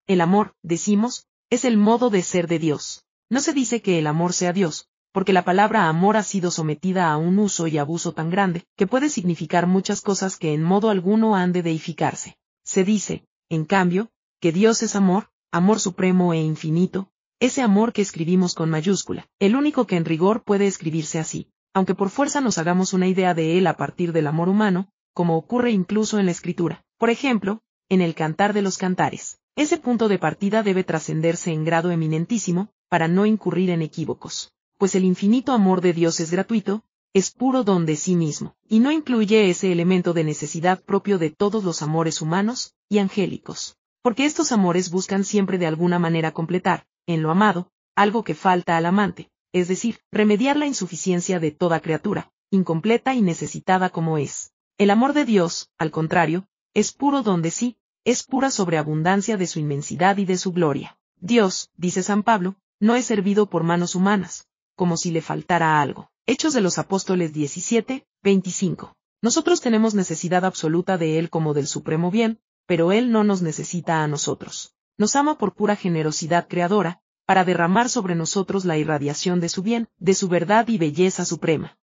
El 0.06 0.20
amor, 0.20 0.54
decimos, 0.62 1.28
es 1.50 1.64
el 1.64 1.78
modo 1.78 2.10
de 2.10 2.22
ser 2.24 2.48
de 2.48 2.60
Dios. 2.60 3.06
No 3.30 3.40
se 3.40 3.54
dice 3.54 3.82
que 3.82 4.00
el 4.00 4.08
amor 4.08 4.34
sea 4.34 4.52
Dios, 4.52 4.90
porque 5.14 5.32
la 5.32 5.46
palabra 5.46 5.88
amor 5.88 6.18
ha 6.18 6.24
sido 6.24 6.52
sometida 6.52 7.10
a 7.10 7.16
un 7.16 7.40
uso 7.40 7.68
y 7.68 7.78
abuso 7.78 8.12
tan 8.12 8.30
grande, 8.30 8.66
que 8.76 8.86
puede 8.86 9.08
significar 9.08 9.66
muchas 9.66 10.02
cosas 10.02 10.36
que 10.36 10.54
en 10.54 10.62
modo 10.62 10.90
alguno 10.90 11.38
han 11.38 11.54
de 11.54 11.64
deificarse. 11.64 12.38
Se 12.66 12.84
dice, 12.84 13.26
en 13.48 13.64
cambio, 13.64 14.10
que 14.42 14.52
Dios 14.52 14.84
es 14.84 14.94
amor, 14.98 15.30
amor 15.52 15.80
supremo 15.80 16.34
e 16.34 16.42
infinito, 16.42 17.10
ese 17.40 17.62
amor 17.62 17.94
que 17.94 18.02
escribimos 18.02 18.56
con 18.56 18.70
mayúscula, 18.70 19.28
el 19.40 19.56
único 19.56 19.88
que 19.88 19.96
en 19.96 20.06
rigor 20.06 20.44
puede 20.44 20.68
escribirse 20.68 21.20
así, 21.20 21.50
aunque 21.76 21.94
por 21.94 22.10
fuerza 22.10 22.40
nos 22.40 22.58
hagamos 22.58 22.94
una 22.94 23.06
idea 23.06 23.34
de 23.34 23.58
él 23.58 23.68
a 23.68 23.76
partir 23.76 24.14
del 24.14 24.28
amor 24.28 24.48
humano, 24.48 24.88
como 25.14 25.36
ocurre 25.36 25.72
incluso 25.72 26.20
en 26.20 26.26
la 26.26 26.32
escritura. 26.32 26.86
Por 26.98 27.10
ejemplo, 27.10 27.62
en 27.90 28.00
el 28.00 28.16
Cantar 28.16 28.54
de 28.54 28.62
los 28.62 28.78
Cantares. 28.78 29.40
Ese 29.58 29.78
punto 29.78 30.08
de 30.08 30.18
partida 30.18 30.64
debe 30.64 30.86
trascenderse 30.86 31.52
en 31.52 31.66
grado 31.66 31.92
eminentísimo, 31.92 32.70
para 32.88 33.10
no 33.10 33.26
incurrir 33.26 33.72
en 33.72 33.82
equívocos. 33.82 34.54
Pues 34.78 34.96
el 34.96 35.04
infinito 35.04 35.52
amor 35.52 35.82
de 35.82 35.92
Dios 35.92 36.22
es 36.22 36.32
gratuito, 36.32 36.84
es 37.14 37.32
puro 37.32 37.66
don 37.66 37.86
de 37.86 37.98
sí 37.98 38.16
mismo, 38.16 38.56
y 38.70 38.80
no 38.80 38.90
incluye 38.90 39.50
ese 39.50 39.74
elemento 39.74 40.14
de 40.14 40.24
necesidad 40.24 40.82
propio 40.82 41.18
de 41.18 41.30
todos 41.30 41.66
los 41.66 41.82
amores 41.82 42.22
humanos 42.22 42.74
y 42.88 43.00
angélicos. 43.00 43.76
Porque 44.02 44.26
estos 44.26 44.54
amores 44.54 44.92
buscan 44.92 45.26
siempre 45.26 45.58
de 45.58 45.68
alguna 45.68 46.00
manera 46.00 46.32
completar, 46.32 46.86
en 47.06 47.22
lo 47.22 47.32
amado, 47.32 47.70
algo 47.96 48.24
que 48.24 48.34
falta 48.34 48.78
al 48.78 48.86
amante, 48.86 49.30
es 49.56 49.70
decir, 49.70 50.02
remediar 50.12 50.58
la 50.58 50.68
insuficiencia 50.68 51.40
de 51.40 51.50
toda 51.50 51.80
criatura, 51.80 52.30
incompleta 52.52 53.14
y 53.14 53.22
necesitada 53.22 53.90
como 53.90 54.18
es. 54.18 54.52
El 54.78 54.90
amor 54.90 55.14
de 55.14 55.24
Dios, 55.24 55.72
al 55.78 55.92
contrario, 55.92 56.50
es 56.74 56.92
puro 56.92 57.22
donde 57.22 57.52
sí, 57.52 57.78
es 58.04 58.24
pura 58.24 58.52
sobreabundancia 58.52 59.38
de 59.38 59.48
su 59.48 59.60
inmensidad 59.60 60.18
y 60.18 60.26
de 60.26 60.38
su 60.38 60.52
gloria. 60.52 60.98
Dios, 61.22 61.72
dice 61.78 62.04
San 62.04 62.24
Pablo, 62.24 62.58
no 62.82 62.98
es 62.98 63.06
servido 63.06 63.50
por 63.50 63.64
manos 63.64 63.96
humanas, 63.96 64.50
como 64.76 64.98
si 64.98 65.12
le 65.12 65.22
faltara 65.22 65.82
algo. 65.82 66.12
Hechos 66.26 66.54
de 66.54 66.60
los 66.60 66.78
Apóstoles 66.78 67.32
17, 67.32 68.06
25. 68.24 68.94
Nosotros 69.22 69.62
tenemos 69.62 69.96
necesidad 69.96 70.44
absoluta 70.44 70.98
de 70.98 71.18
Él 71.18 71.30
como 71.30 71.54
del 71.54 71.68
supremo 71.68 72.12
bien, 72.12 72.42
pero 72.66 72.92
Él 72.92 73.10
no 73.10 73.24
nos 73.24 73.42
necesita 73.42 74.04
a 74.04 74.08
nosotros. 74.10 74.76
Nos 74.98 75.16
ama 75.16 75.38
por 75.38 75.56
pura 75.56 75.78
generosidad 75.78 76.50
creadora, 76.50 77.02
para 77.26 77.44
derramar 77.44 77.90
sobre 77.90 78.16
nosotros 78.16 78.66
la 78.66 78.78
irradiación 78.78 79.40
de 79.40 79.50
su 79.50 79.64
bien, 79.64 79.88
de 79.98 80.14
su 80.14 80.28
verdad 80.28 80.68
y 80.68 80.78
belleza 80.78 81.26
suprema. 81.26 81.78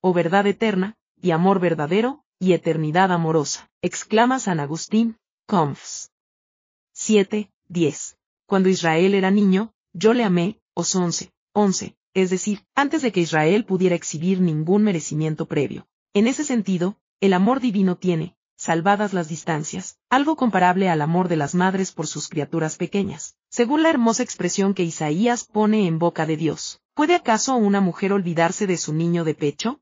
Oh 0.00 0.12
verdad 0.12 0.46
eterna, 0.46 0.96
y 1.20 1.30
amor 1.30 1.60
verdadero, 1.60 2.24
y 2.38 2.52
eternidad 2.52 3.12
amorosa, 3.12 3.70
exclama 3.80 4.38
San 4.38 4.60
Agustín, 4.60 5.16
Confs. 5.46 6.10
7, 6.92 7.50
10. 7.68 8.16
Cuando 8.46 8.68
Israel 8.68 9.14
era 9.14 9.30
niño, 9.30 9.72
yo 9.92 10.12
le 10.12 10.24
amé, 10.24 10.60
os 10.74 10.94
11, 10.94 11.32
11, 11.52 11.96
es 12.14 12.30
decir, 12.30 12.64
antes 12.74 13.02
de 13.02 13.12
que 13.12 13.20
Israel 13.20 13.64
pudiera 13.64 13.94
exhibir 13.94 14.40
ningún 14.40 14.82
merecimiento 14.82 15.46
previo. 15.46 15.86
En 16.12 16.26
ese 16.26 16.44
sentido, 16.44 16.96
el 17.20 17.32
amor 17.32 17.60
divino 17.60 17.96
tiene, 17.96 18.36
salvadas 18.56 19.12
las 19.12 19.28
distancias, 19.28 19.98
algo 20.10 20.36
comparable 20.36 20.88
al 20.88 21.02
amor 21.02 21.28
de 21.28 21.36
las 21.36 21.54
madres 21.54 21.92
por 21.92 22.06
sus 22.06 22.28
criaturas 22.28 22.76
pequeñas, 22.76 23.35
según 23.48 23.82
la 23.82 23.90
hermosa 23.90 24.22
expresión 24.22 24.74
que 24.74 24.82
Isaías 24.82 25.44
pone 25.44 25.86
en 25.86 25.98
boca 25.98 26.26
de 26.26 26.36
Dios. 26.36 26.80
¿Puede 26.94 27.14
acaso 27.14 27.56
una 27.56 27.80
mujer 27.80 28.12
olvidarse 28.12 28.66
de 28.66 28.76
su 28.76 28.92
niño 28.92 29.24
de 29.24 29.34
pecho? 29.34 29.80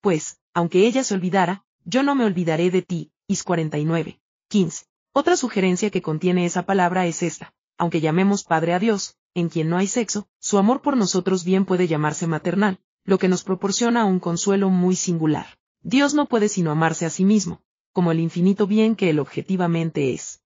Pues, 0.00 0.38
aunque 0.54 0.86
ella 0.86 1.02
se 1.02 1.14
olvidara, 1.14 1.64
yo 1.84 2.02
no 2.02 2.14
me 2.14 2.24
olvidaré 2.24 2.70
de 2.70 2.82
ti, 2.82 3.12
Is 3.28 3.42
49, 3.42 4.20
15. 4.48 4.84
Otra 5.12 5.36
sugerencia 5.36 5.90
que 5.90 6.02
contiene 6.02 6.44
esa 6.44 6.66
palabra 6.66 7.06
es 7.06 7.22
esta, 7.22 7.54
aunque 7.78 8.00
llamemos 8.00 8.44
Padre 8.44 8.74
a 8.74 8.78
Dios, 8.78 9.16
en 9.34 9.48
quien 9.48 9.68
no 9.68 9.76
hay 9.76 9.86
sexo, 9.86 10.28
su 10.38 10.58
amor 10.58 10.82
por 10.82 10.96
nosotros 10.96 11.44
bien 11.44 11.64
puede 11.64 11.88
llamarse 11.88 12.26
maternal, 12.26 12.80
lo 13.04 13.18
que 13.18 13.28
nos 13.28 13.42
proporciona 13.42 14.04
un 14.04 14.20
consuelo 14.20 14.70
muy 14.70 14.96
singular. 14.96 15.46
Dios 15.82 16.14
no 16.14 16.26
puede 16.26 16.48
sino 16.48 16.70
amarse 16.70 17.06
a 17.06 17.10
sí 17.10 17.24
mismo, 17.24 17.62
como 17.92 18.12
el 18.12 18.20
infinito 18.20 18.66
bien 18.66 18.96
que 18.96 19.10
él 19.10 19.18
objetivamente 19.18 20.12
es. 20.12 20.42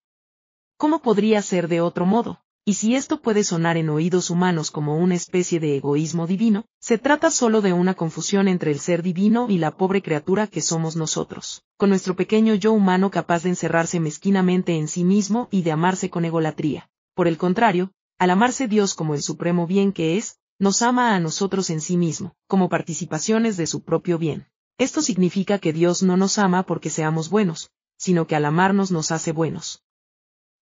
¿Cómo 0.81 1.03
podría 1.03 1.43
ser 1.43 1.69
de 1.69 1.83
otro 1.83 2.07
modo? 2.07 2.41
Y 2.65 2.73
si 2.73 2.95
esto 2.95 3.21
puede 3.21 3.45
sonar 3.45 3.77
en 3.77 3.91
oídos 3.91 4.31
humanos 4.31 4.71
como 4.71 4.97
una 4.97 5.15
especie 5.15 5.61
de 5.61 5.77
egoísmo 5.77 6.27
divino, 6.27 6.65
se 6.81 6.97
trata 6.97 7.31
solo 7.31 7.61
de 7.61 7.75
una 7.75 7.93
confusión 7.93 8.49
entre 8.49 8.71
el 8.71 8.81
ser 8.81 9.03
divino 9.03 9.45
y 9.51 9.59
la 9.59 9.77
pobre 9.77 10.01
criatura 10.01 10.47
que 10.47 10.63
somos 10.63 10.97
nosotros, 10.97 11.65
con 11.77 11.91
nuestro 11.91 12.17
pequeño 12.17 12.55
yo 12.55 12.73
humano 12.73 13.11
capaz 13.11 13.43
de 13.43 13.51
encerrarse 13.51 14.01
mezquinamente 14.01 14.79
en 14.79 14.89
sí 14.89 15.05
mismo 15.05 15.49
y 15.51 15.61
de 15.65 15.73
amarse 15.73 16.09
con 16.09 16.25
egolatría. 16.25 16.89
Por 17.15 17.29
el 17.29 17.37
contrario, 17.37 17.93
al 18.19 18.31
amarse 18.31 18.67
Dios 18.67 18.95
como 18.95 19.15
el 19.15 19.21
supremo 19.21 19.67
bien 19.67 19.93
que 19.93 20.17
es, 20.17 20.39
nos 20.59 20.81
ama 20.81 21.15
a 21.15 21.21
nosotros 21.21 21.69
en 21.69 21.83
sí 21.83 21.99
mismo, 21.99 22.33
como 22.47 22.71
participaciones 22.71 23.59
de 23.59 23.67
su 23.67 23.83
propio 23.83 24.17
bien. 24.17 24.47
Esto 24.79 25.03
significa 25.03 25.59
que 25.59 25.75
Dios 25.75 26.03
no 26.03 26.17
nos 26.17 26.39
ama 26.39 26.63
porque 26.63 26.89
seamos 26.89 27.29
buenos, 27.29 27.71
sino 27.99 28.27
que 28.27 28.35
al 28.35 28.47
amarnos 28.47 28.91
nos 28.91 29.13
hace 29.13 29.33
buenos. 29.33 29.83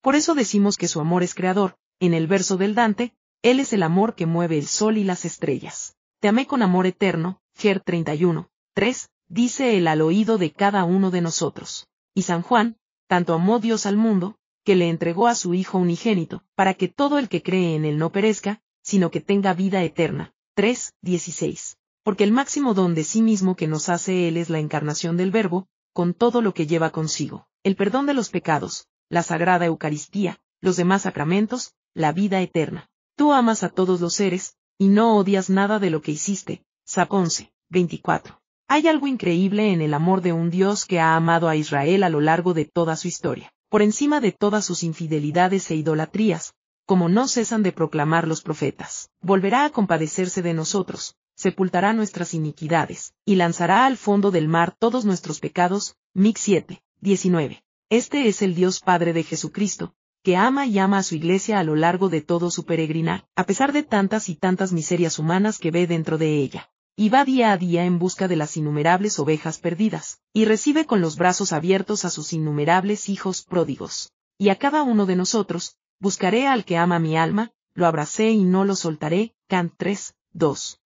Por 0.08 0.16
eso 0.16 0.34
decimos 0.34 0.78
que 0.78 0.88
su 0.88 1.00
amor 1.00 1.22
es 1.22 1.34
creador, 1.34 1.76
en 2.00 2.14
el 2.14 2.26
verso 2.28 2.56
del 2.56 2.74
Dante, 2.74 3.12
Él 3.42 3.60
es 3.60 3.74
el 3.74 3.82
amor 3.82 4.14
que 4.14 4.24
mueve 4.24 4.56
el 4.56 4.66
sol 4.66 4.96
y 4.96 5.04
las 5.04 5.26
estrellas. 5.26 5.98
Te 6.20 6.28
amé 6.28 6.46
con 6.46 6.62
amor 6.62 6.86
eterno, 6.86 7.42
Ger 7.54 7.80
31, 7.80 8.48
3, 8.72 9.10
dice 9.28 9.76
él 9.76 9.86
al 9.86 10.00
oído 10.00 10.38
de 10.38 10.50
cada 10.50 10.84
uno 10.84 11.10
de 11.10 11.20
nosotros. 11.20 11.88
Y 12.14 12.22
San 12.22 12.40
Juan, 12.40 12.78
tanto 13.06 13.34
amó 13.34 13.58
Dios 13.58 13.84
al 13.84 13.98
mundo, 13.98 14.36
que 14.64 14.76
le 14.76 14.88
entregó 14.88 15.26
a 15.26 15.34
su 15.34 15.52
Hijo 15.52 15.76
unigénito, 15.76 16.42
para 16.54 16.72
que 16.72 16.88
todo 16.88 17.18
el 17.18 17.28
que 17.28 17.42
cree 17.42 17.74
en 17.74 17.84
él 17.84 17.98
no 17.98 18.10
perezca, 18.10 18.62
sino 18.80 19.10
que 19.10 19.20
tenga 19.20 19.52
vida 19.52 19.82
eterna. 19.82 20.32
3, 20.54 20.94
16. 21.02 21.76
Porque 22.02 22.24
el 22.24 22.32
máximo 22.32 22.72
don 22.72 22.94
de 22.94 23.04
sí 23.04 23.20
mismo 23.20 23.56
que 23.56 23.68
nos 23.68 23.90
hace 23.90 24.26
Él 24.28 24.38
es 24.38 24.48
la 24.48 24.58
encarnación 24.58 25.18
del 25.18 25.32
Verbo, 25.32 25.68
con 25.92 26.14
todo 26.14 26.40
lo 26.40 26.54
que 26.54 26.66
lleva 26.66 26.92
consigo, 26.92 27.46
el 27.62 27.76
perdón 27.76 28.06
de 28.06 28.14
los 28.14 28.30
pecados, 28.30 28.88
la 29.08 29.22
sagrada 29.22 29.66
Eucaristía, 29.66 30.38
los 30.60 30.76
demás 30.76 31.02
sacramentos, 31.02 31.74
la 31.94 32.12
vida 32.12 32.40
eterna. 32.40 32.90
Tú 33.16 33.32
amas 33.32 33.62
a 33.62 33.68
todos 33.68 34.00
los 34.00 34.14
seres, 34.14 34.56
y 34.76 34.88
no 34.88 35.16
odias 35.16 35.50
nada 35.50 35.78
de 35.78 35.90
lo 35.90 36.02
que 36.02 36.12
hiciste. 36.12 36.62
Sap 36.84 37.12
11, 37.12 37.52
24. 37.70 38.40
Hay 38.68 38.86
algo 38.86 39.06
increíble 39.06 39.72
en 39.72 39.80
el 39.80 39.94
amor 39.94 40.20
de 40.20 40.32
un 40.32 40.50
Dios 40.50 40.84
que 40.84 41.00
ha 41.00 41.16
amado 41.16 41.48
a 41.48 41.56
Israel 41.56 42.02
a 42.02 42.10
lo 42.10 42.20
largo 42.20 42.54
de 42.54 42.66
toda 42.66 42.96
su 42.96 43.08
historia, 43.08 43.52
por 43.68 43.82
encima 43.82 44.20
de 44.20 44.32
todas 44.32 44.64
sus 44.64 44.82
infidelidades 44.82 45.70
e 45.70 45.74
idolatrías, 45.74 46.54
como 46.86 47.08
no 47.08 47.28
cesan 47.28 47.62
de 47.62 47.72
proclamar 47.72 48.28
los 48.28 48.42
profetas. 48.42 49.10
Volverá 49.20 49.64
a 49.64 49.70
compadecerse 49.70 50.42
de 50.42 50.54
nosotros, 50.54 51.16
sepultará 51.34 51.92
nuestras 51.92 52.34
iniquidades, 52.34 53.14
y 53.24 53.36
lanzará 53.36 53.86
al 53.86 53.96
fondo 53.96 54.30
del 54.30 54.48
mar 54.48 54.74
todos 54.78 55.04
nuestros 55.04 55.40
pecados. 55.40 55.96
Mic 56.14 56.36
7, 56.36 56.82
19. 57.00 57.62
Este 57.90 58.28
es 58.28 58.42
el 58.42 58.54
Dios 58.54 58.80
Padre 58.80 59.14
de 59.14 59.22
Jesucristo, 59.22 59.94
que 60.22 60.36
ama 60.36 60.66
y 60.66 60.78
ama 60.78 60.98
a 60.98 61.02
su 61.02 61.14
iglesia 61.14 61.58
a 61.58 61.64
lo 61.64 61.74
largo 61.74 62.10
de 62.10 62.20
todo 62.20 62.50
su 62.50 62.66
peregrinar, 62.66 63.26
a 63.34 63.44
pesar 63.44 63.72
de 63.72 63.82
tantas 63.82 64.28
y 64.28 64.34
tantas 64.34 64.74
miserias 64.74 65.18
humanas 65.18 65.58
que 65.58 65.70
ve 65.70 65.86
dentro 65.86 66.18
de 66.18 66.36
ella. 66.36 66.70
Y 66.96 67.08
va 67.08 67.24
día 67.24 67.50
a 67.50 67.56
día 67.56 67.86
en 67.86 67.98
busca 67.98 68.28
de 68.28 68.36
las 68.36 68.58
innumerables 68.58 69.18
ovejas 69.18 69.58
perdidas, 69.58 70.20
y 70.34 70.44
recibe 70.44 70.84
con 70.84 71.00
los 71.00 71.16
brazos 71.16 71.54
abiertos 71.54 72.04
a 72.04 72.10
sus 72.10 72.34
innumerables 72.34 73.08
hijos 73.08 73.42
pródigos. 73.42 74.12
Y 74.36 74.50
a 74.50 74.56
cada 74.56 74.82
uno 74.82 75.06
de 75.06 75.16
nosotros, 75.16 75.78
buscaré 75.98 76.46
al 76.46 76.66
que 76.66 76.76
ama 76.76 76.98
mi 76.98 77.16
alma, 77.16 77.52
lo 77.72 77.86
abracé 77.86 78.30
y 78.32 78.44
no 78.44 78.66
lo 78.66 78.76
soltaré. 78.76 79.32
Cant 79.48 79.72
3, 79.78 80.14
2. 80.32 80.82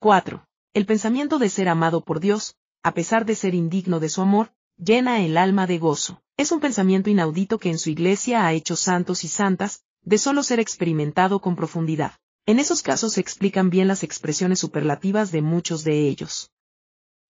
4. 0.00 0.44
El 0.74 0.86
pensamiento 0.86 1.38
de 1.38 1.50
ser 1.50 1.68
amado 1.68 2.02
por 2.02 2.18
Dios, 2.18 2.56
a 2.82 2.94
pesar 2.94 3.26
de 3.26 3.36
ser 3.36 3.54
indigno 3.54 4.00
de 4.00 4.08
su 4.08 4.22
amor, 4.22 4.50
llena 4.76 5.24
el 5.24 5.36
alma 5.36 5.66
de 5.66 5.78
gozo. 5.78 6.22
Es 6.36 6.52
un 6.52 6.60
pensamiento 6.60 7.10
inaudito 7.10 7.58
que 7.58 7.70
en 7.70 7.78
su 7.78 7.90
iglesia 7.90 8.46
ha 8.46 8.52
hecho 8.52 8.76
santos 8.76 9.24
y 9.24 9.28
santas, 9.28 9.84
de 10.02 10.18
solo 10.18 10.42
ser 10.42 10.60
experimentado 10.60 11.40
con 11.40 11.56
profundidad. 11.56 12.12
En 12.44 12.58
esos 12.58 12.82
casos 12.82 13.14
se 13.14 13.20
explican 13.20 13.70
bien 13.70 13.88
las 13.88 14.02
expresiones 14.02 14.60
superlativas 14.60 15.32
de 15.32 15.42
muchos 15.42 15.82
de 15.82 16.06
ellos. 16.08 16.52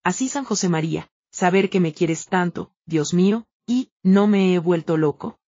Así 0.04 0.28
San 0.28 0.44
José 0.44 0.68
María, 0.68 1.08
saber 1.30 1.70
que 1.70 1.80
me 1.80 1.94
quieres 1.94 2.26
tanto, 2.26 2.72
Dios 2.84 3.14
mío, 3.14 3.46
y, 3.66 3.90
no 4.02 4.26
me 4.26 4.54
he 4.54 4.58
vuelto 4.58 4.96
loco. 4.96 5.38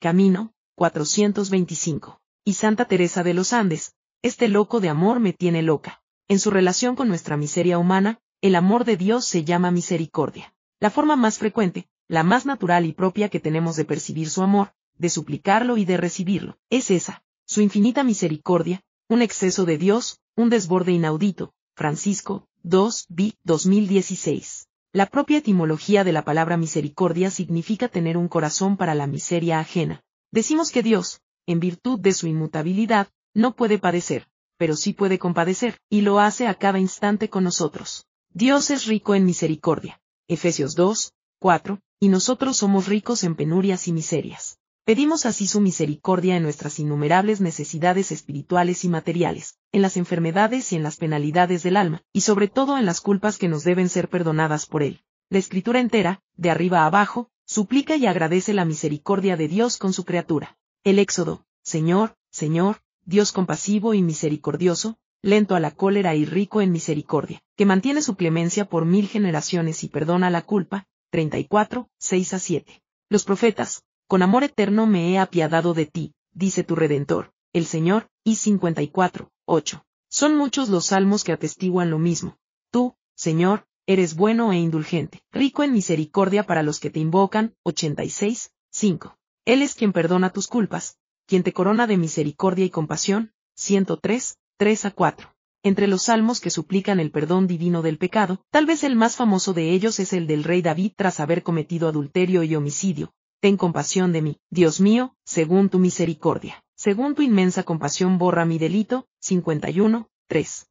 Camino, 0.00 0.52
425. 0.76 2.20
Y 2.44 2.54
Santa 2.54 2.86
Teresa 2.86 3.22
de 3.22 3.34
los 3.34 3.52
Andes, 3.52 3.94
este 4.22 4.48
loco 4.48 4.80
de 4.80 4.88
amor 4.88 5.20
me 5.20 5.32
tiene 5.32 5.62
loca. 5.62 6.02
En 6.28 6.38
su 6.38 6.50
relación 6.50 6.96
con 6.96 7.08
nuestra 7.08 7.36
miseria 7.36 7.78
humana, 7.78 8.18
el 8.40 8.54
amor 8.54 8.84
de 8.84 8.96
Dios 8.96 9.26
se 9.26 9.44
llama 9.44 9.70
misericordia. 9.70 10.55
La 10.78 10.90
forma 10.90 11.16
más 11.16 11.38
frecuente, 11.38 11.88
la 12.06 12.22
más 12.22 12.44
natural 12.44 12.84
y 12.84 12.92
propia 12.92 13.30
que 13.30 13.40
tenemos 13.40 13.76
de 13.76 13.86
percibir 13.86 14.28
su 14.28 14.42
amor, 14.42 14.74
de 14.98 15.08
suplicarlo 15.08 15.78
y 15.78 15.86
de 15.86 15.96
recibirlo, 15.96 16.58
es 16.68 16.90
esa, 16.90 17.22
su 17.46 17.62
infinita 17.62 18.04
misericordia, 18.04 18.82
un 19.08 19.22
exceso 19.22 19.64
de 19.64 19.78
Dios, 19.78 20.20
un 20.36 20.50
desborde 20.50 20.92
inaudito. 20.92 21.54
Francisco, 21.74 22.48
2, 22.62 23.06
b. 23.08 23.34
2016. 23.44 24.68
La 24.92 25.06
propia 25.06 25.38
etimología 25.38 26.04
de 26.04 26.12
la 26.12 26.24
palabra 26.24 26.56
misericordia 26.56 27.30
significa 27.30 27.88
tener 27.88 28.16
un 28.16 28.28
corazón 28.28 28.76
para 28.76 28.94
la 28.94 29.06
miseria 29.06 29.60
ajena. 29.60 30.02
Decimos 30.30 30.70
que 30.70 30.82
Dios, 30.82 31.20
en 31.46 31.60
virtud 31.60 32.00
de 32.00 32.12
su 32.12 32.26
inmutabilidad, 32.26 33.08
no 33.34 33.56
puede 33.56 33.78
padecer, 33.78 34.26
pero 34.56 34.74
sí 34.74 34.92
puede 34.92 35.18
compadecer, 35.18 35.78
y 35.90 36.00
lo 36.00 36.18
hace 36.18 36.46
a 36.46 36.54
cada 36.54 36.78
instante 36.78 37.28
con 37.28 37.44
nosotros. 37.44 38.06
Dios 38.30 38.70
es 38.70 38.86
rico 38.86 39.14
en 39.14 39.24
misericordia. 39.24 40.00
Efesios 40.28 40.74
2, 40.74 41.12
4, 41.38 41.80
y 42.00 42.08
nosotros 42.08 42.56
somos 42.56 42.88
ricos 42.88 43.22
en 43.22 43.36
penurias 43.36 43.86
y 43.86 43.92
miserias. 43.92 44.58
Pedimos 44.84 45.24
así 45.24 45.46
su 45.46 45.60
misericordia 45.60 46.36
en 46.36 46.42
nuestras 46.42 46.80
innumerables 46.80 47.40
necesidades 47.40 48.10
espirituales 48.10 48.84
y 48.84 48.88
materiales, 48.88 49.56
en 49.70 49.82
las 49.82 49.96
enfermedades 49.96 50.72
y 50.72 50.76
en 50.76 50.82
las 50.82 50.96
penalidades 50.96 51.62
del 51.62 51.76
alma, 51.76 52.02
y 52.12 52.22
sobre 52.22 52.48
todo 52.48 52.76
en 52.76 52.86
las 52.86 53.00
culpas 53.00 53.38
que 53.38 53.46
nos 53.46 53.62
deben 53.62 53.88
ser 53.88 54.08
perdonadas 54.08 54.66
por 54.66 54.82
Él. 54.82 55.04
La 55.30 55.38
escritura 55.38 55.78
entera, 55.78 56.20
de 56.34 56.50
arriba 56.50 56.80
a 56.80 56.86
abajo, 56.86 57.30
suplica 57.44 57.94
y 57.94 58.06
agradece 58.06 58.52
la 58.52 58.64
misericordia 58.64 59.36
de 59.36 59.46
Dios 59.46 59.76
con 59.76 59.92
su 59.92 60.04
criatura. 60.04 60.58
El 60.82 60.98
Éxodo, 60.98 61.44
Señor, 61.62 62.16
Señor, 62.32 62.80
Dios 63.04 63.30
compasivo 63.30 63.94
y 63.94 64.02
misericordioso, 64.02 64.98
lento 65.26 65.56
a 65.56 65.60
la 65.60 65.72
cólera 65.72 66.14
y 66.14 66.24
rico 66.24 66.60
en 66.60 66.70
misericordia, 66.70 67.42
que 67.56 67.66
mantiene 67.66 68.00
su 68.00 68.14
clemencia 68.14 68.68
por 68.68 68.84
mil 68.84 69.08
generaciones 69.08 69.82
y 69.82 69.88
perdona 69.88 70.30
la 70.30 70.42
culpa, 70.42 70.86
34, 71.10 71.88
6 71.98 72.34
a 72.34 72.38
7. 72.38 72.82
Los 73.08 73.24
profetas, 73.24 73.82
con 74.06 74.22
amor 74.22 74.44
eterno 74.44 74.86
me 74.86 75.10
he 75.10 75.18
apiadado 75.18 75.74
de 75.74 75.86
ti, 75.86 76.14
dice 76.32 76.62
tu 76.62 76.76
Redentor, 76.76 77.32
el 77.52 77.66
Señor, 77.66 78.06
y 78.22 78.36
54, 78.36 79.32
8. 79.46 79.84
Son 80.08 80.36
muchos 80.36 80.68
los 80.68 80.86
salmos 80.86 81.24
que 81.24 81.32
atestiguan 81.32 81.90
lo 81.90 81.98
mismo. 81.98 82.38
Tú, 82.70 82.94
Señor, 83.16 83.66
eres 83.86 84.14
bueno 84.14 84.52
e 84.52 84.58
indulgente, 84.58 85.22
rico 85.32 85.64
en 85.64 85.72
misericordia 85.72 86.44
para 86.44 86.62
los 86.62 86.78
que 86.78 86.90
te 86.90 87.00
invocan, 87.00 87.56
86, 87.64 88.52
5. 88.70 89.18
Él 89.44 89.62
es 89.62 89.74
quien 89.74 89.92
perdona 89.92 90.30
tus 90.30 90.46
culpas, 90.46 90.98
quien 91.26 91.42
te 91.42 91.52
corona 91.52 91.88
de 91.88 91.96
misericordia 91.96 92.64
y 92.64 92.70
compasión, 92.70 93.32
103, 93.56 94.38
3 94.58 94.86
a 94.86 94.90
4. 94.90 95.34
Entre 95.64 95.86
los 95.86 96.04
salmos 96.04 96.40
que 96.40 96.48
suplican 96.48 96.98
el 96.98 97.10
perdón 97.10 97.46
divino 97.46 97.82
del 97.82 97.98
pecado, 97.98 98.40
tal 98.50 98.64
vez 98.64 98.84
el 98.84 98.96
más 98.96 99.14
famoso 99.14 99.52
de 99.52 99.72
ellos 99.72 100.00
es 100.00 100.14
el 100.14 100.26
del 100.26 100.44
rey 100.44 100.62
David 100.62 100.92
tras 100.96 101.20
haber 101.20 101.42
cometido 101.42 101.88
adulterio 101.88 102.42
y 102.42 102.56
homicidio. 102.56 103.12
Ten 103.40 103.58
compasión 103.58 104.12
de 104.12 104.22
mí, 104.22 104.40
Dios 104.48 104.80
mío, 104.80 105.14
según 105.26 105.68
tu 105.68 105.78
misericordia. 105.78 106.64
Según 106.74 107.14
tu 107.14 107.20
inmensa 107.20 107.64
compasión 107.64 108.16
borra 108.16 108.46
mi 108.46 108.58
delito. 108.58 109.06
51, 109.20 110.08
3. 110.26 110.66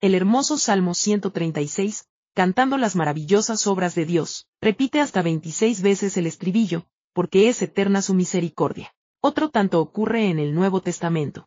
El 0.00 0.14
hermoso 0.16 0.58
Salmo 0.58 0.92
136, 0.94 2.08
cantando 2.34 2.76
las 2.76 2.96
maravillosas 2.96 3.68
obras 3.68 3.94
de 3.94 4.04
Dios, 4.04 4.48
repite 4.60 5.00
hasta 5.00 5.22
26 5.22 5.80
veces 5.80 6.16
el 6.16 6.26
estribillo, 6.26 6.86
porque 7.12 7.48
es 7.48 7.62
eterna 7.62 8.02
su 8.02 8.14
misericordia. 8.14 8.92
Otro 9.20 9.50
tanto 9.50 9.80
ocurre 9.80 10.28
en 10.28 10.40
el 10.40 10.56
Nuevo 10.56 10.80
Testamento. 10.80 11.46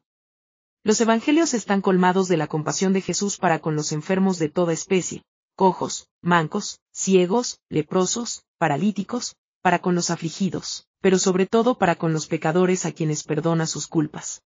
Los 0.81 1.01
evangelios 1.01 1.53
están 1.53 1.81
colmados 1.81 2.29
de 2.29 2.37
la 2.37 2.47
compasión 2.47 2.93
de 2.93 3.01
Jesús 3.01 3.37
para 3.37 3.59
con 3.59 3.75
los 3.75 3.91
enfermos 3.91 4.39
de 4.39 4.47
toda 4.47 4.71
especie, 4.71 5.23
cojos, 5.57 6.07
mancos, 6.21 6.79
ciegos, 6.93 7.59
leprosos, 7.67 8.45
paralíticos, 8.57 9.35
para 9.61 9.79
con 9.79 9.93
los 9.93 10.09
afligidos, 10.09 10.87
pero 11.01 11.19
sobre 11.19 11.47
todo 11.47 11.77
para 11.77 11.95
con 11.95 12.13
los 12.13 12.27
pecadores 12.27 12.85
a 12.85 12.93
quienes 12.93 13.23
perdona 13.23 13.67
sus 13.67 13.87
culpas. 13.87 14.41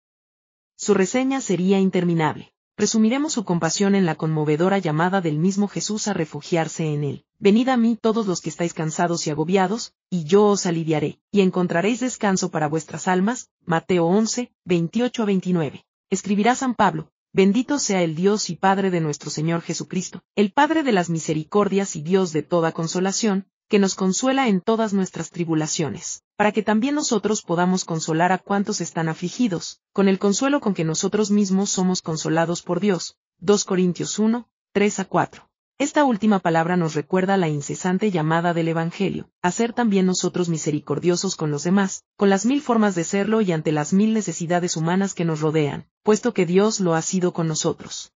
Su 0.76 0.94
reseña 0.94 1.40
sería 1.40 1.80
interminable. 1.80 2.52
Resumiremos 2.76 3.32
su 3.32 3.44
compasión 3.44 3.96
en 3.96 4.06
la 4.06 4.14
conmovedora 4.14 4.78
llamada 4.78 5.20
del 5.20 5.36
mismo 5.36 5.66
Jesús 5.66 6.06
a 6.06 6.14
refugiarse 6.14 6.94
en 6.94 7.02
él. 7.02 7.24
Venid 7.40 7.68
a 7.68 7.76
mí 7.76 7.98
todos 8.00 8.28
los 8.28 8.40
que 8.40 8.50
estáis 8.50 8.72
cansados 8.72 9.26
y 9.26 9.30
agobiados, 9.30 9.94
y 10.08 10.24
yo 10.24 10.46
os 10.46 10.64
aliviaré, 10.64 11.18
y 11.32 11.40
encontraréis 11.40 11.98
descanso 11.98 12.52
para 12.52 12.68
vuestras 12.68 13.08
almas. 13.08 13.50
Mateo 13.66 14.06
11, 14.06 14.52
28 14.64 15.22
a 15.22 15.26
29 15.26 15.84
escribirá 16.10 16.56
San 16.56 16.74
Pablo, 16.74 17.12
bendito 17.32 17.78
sea 17.78 18.02
el 18.02 18.16
Dios 18.16 18.50
y 18.50 18.56
Padre 18.56 18.90
de 18.90 19.00
nuestro 19.00 19.30
Señor 19.30 19.62
Jesucristo, 19.62 20.22
el 20.34 20.52
Padre 20.52 20.82
de 20.82 20.90
las 20.90 21.08
misericordias 21.08 21.94
y 21.94 22.02
Dios 22.02 22.32
de 22.32 22.42
toda 22.42 22.72
consolación, 22.72 23.46
que 23.68 23.78
nos 23.78 23.94
consuela 23.94 24.48
en 24.48 24.60
todas 24.60 24.92
nuestras 24.92 25.30
tribulaciones, 25.30 26.24
para 26.36 26.50
que 26.50 26.64
también 26.64 26.96
nosotros 26.96 27.42
podamos 27.42 27.84
consolar 27.84 28.32
a 28.32 28.38
cuantos 28.38 28.80
están 28.80 29.08
afligidos, 29.08 29.80
con 29.92 30.08
el 30.08 30.18
consuelo 30.18 30.60
con 30.60 30.74
que 30.74 30.84
nosotros 30.84 31.30
mismos 31.30 31.70
somos 31.70 32.02
consolados 32.02 32.62
por 32.62 32.80
Dios. 32.80 33.16
2 33.38 33.64
Corintios 33.64 34.18
1, 34.18 34.48
3 34.72 34.98
a 34.98 35.04
4. 35.04 35.49
Esta 35.80 36.04
última 36.04 36.40
palabra 36.40 36.76
nos 36.76 36.92
recuerda 36.92 37.38
la 37.38 37.48
incesante 37.48 38.10
llamada 38.10 38.52
del 38.52 38.68
Evangelio, 38.68 39.30
a 39.40 39.50
ser 39.50 39.72
también 39.72 40.04
nosotros 40.04 40.50
misericordiosos 40.50 41.36
con 41.36 41.50
los 41.50 41.64
demás, 41.64 42.04
con 42.18 42.28
las 42.28 42.44
mil 42.44 42.60
formas 42.60 42.94
de 42.94 43.02
serlo 43.02 43.40
y 43.40 43.50
ante 43.52 43.72
las 43.72 43.94
mil 43.94 44.12
necesidades 44.12 44.76
humanas 44.76 45.14
que 45.14 45.24
nos 45.24 45.40
rodean, 45.40 45.88
puesto 46.02 46.34
que 46.34 46.44
Dios 46.44 46.80
lo 46.80 46.94
ha 46.94 47.00
sido 47.00 47.32
con 47.32 47.48
nosotros. 47.48 48.12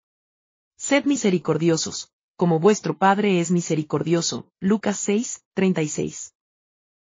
Sed 0.77 1.05
misericordiosos, 1.05 2.11
como 2.35 2.59
vuestro 2.59 2.99
Padre 2.99 3.39
es 3.39 3.53
misericordioso. 3.53 4.49
Lucas 4.59 4.97
6, 4.97 5.45
36. 5.55 6.35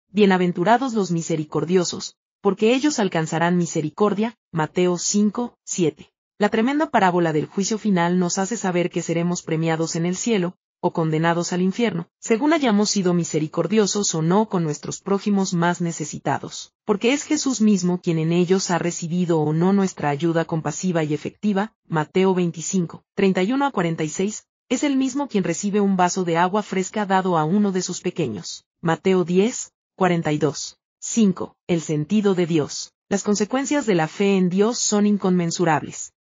Bienaventurados 0.10 0.94
los 0.94 1.10
misericordiosos, 1.10 2.18
porque 2.40 2.76
ellos 2.76 3.00
alcanzarán 3.00 3.58
misericordia. 3.58 4.38
Mateo 4.52 5.00
5, 5.00 5.58
7. 5.64 6.14
La 6.42 6.50
tremenda 6.50 6.90
parábola 6.90 7.34
del 7.34 7.46
juicio 7.46 7.78
final 7.78 8.18
nos 8.18 8.40
hace 8.40 8.58
saber 8.58 8.90
que 8.90 9.04
seremos 9.04 9.44
premiados 9.44 9.96
en 9.96 10.08
el 10.08 10.16
cielo, 10.16 10.56
o 10.80 10.92
condenados 10.92 11.54
al 11.54 11.62
infierno, 11.62 12.08
según 12.18 12.52
hayamos 12.52 12.90
sido 12.90 13.14
misericordiosos 13.14 14.16
o 14.16 14.24
no 14.24 14.50
con 14.50 14.64
nuestros 14.64 15.02
prójimos 15.02 15.54
más 15.54 15.82
necesitados, 15.82 16.74
porque 16.84 17.14
es 17.14 17.26
Jesús 17.26 17.62
mismo 17.62 18.02
quien 18.02 18.18
en 18.18 18.32
ellos 18.32 18.72
ha 18.72 18.80
recibido 18.80 19.40
o 19.40 19.54
no 19.54 19.72
nuestra 19.72 20.10
ayuda 20.10 20.46
compasiva 20.46 21.04
y 21.04 21.14
efectiva, 21.14 21.76
Mateo 21.88 22.34
25, 22.34 23.04
31 23.14 23.64
a 23.64 23.70
46, 23.70 24.48
es 24.68 24.84
el 24.84 24.96
mismo 24.98 25.28
quien 25.28 25.44
recibe 25.44 25.80
un 25.80 25.96
vaso 25.96 26.24
de 26.24 26.38
agua 26.38 26.64
fresca 26.64 27.06
dado 27.06 27.38
a 27.38 27.44
uno 27.44 27.72
de 27.72 27.84
sus 27.84 28.02
pequeños, 28.02 28.66
Mateo 28.82 29.26
10, 29.26 29.74
42. 29.96 30.80
5. 31.02 31.56
El 31.68 31.82
sentido 31.82 32.34
de 32.34 32.48
Dios. 32.48 32.94
Las 33.10 33.22
consecuencias 33.22 33.86
de 33.86 33.94
la 33.94 34.08
fe 34.08 34.38
en 34.38 34.50
Dios 34.50 34.80
son 34.80 35.06
inconmensurables. 35.06 36.14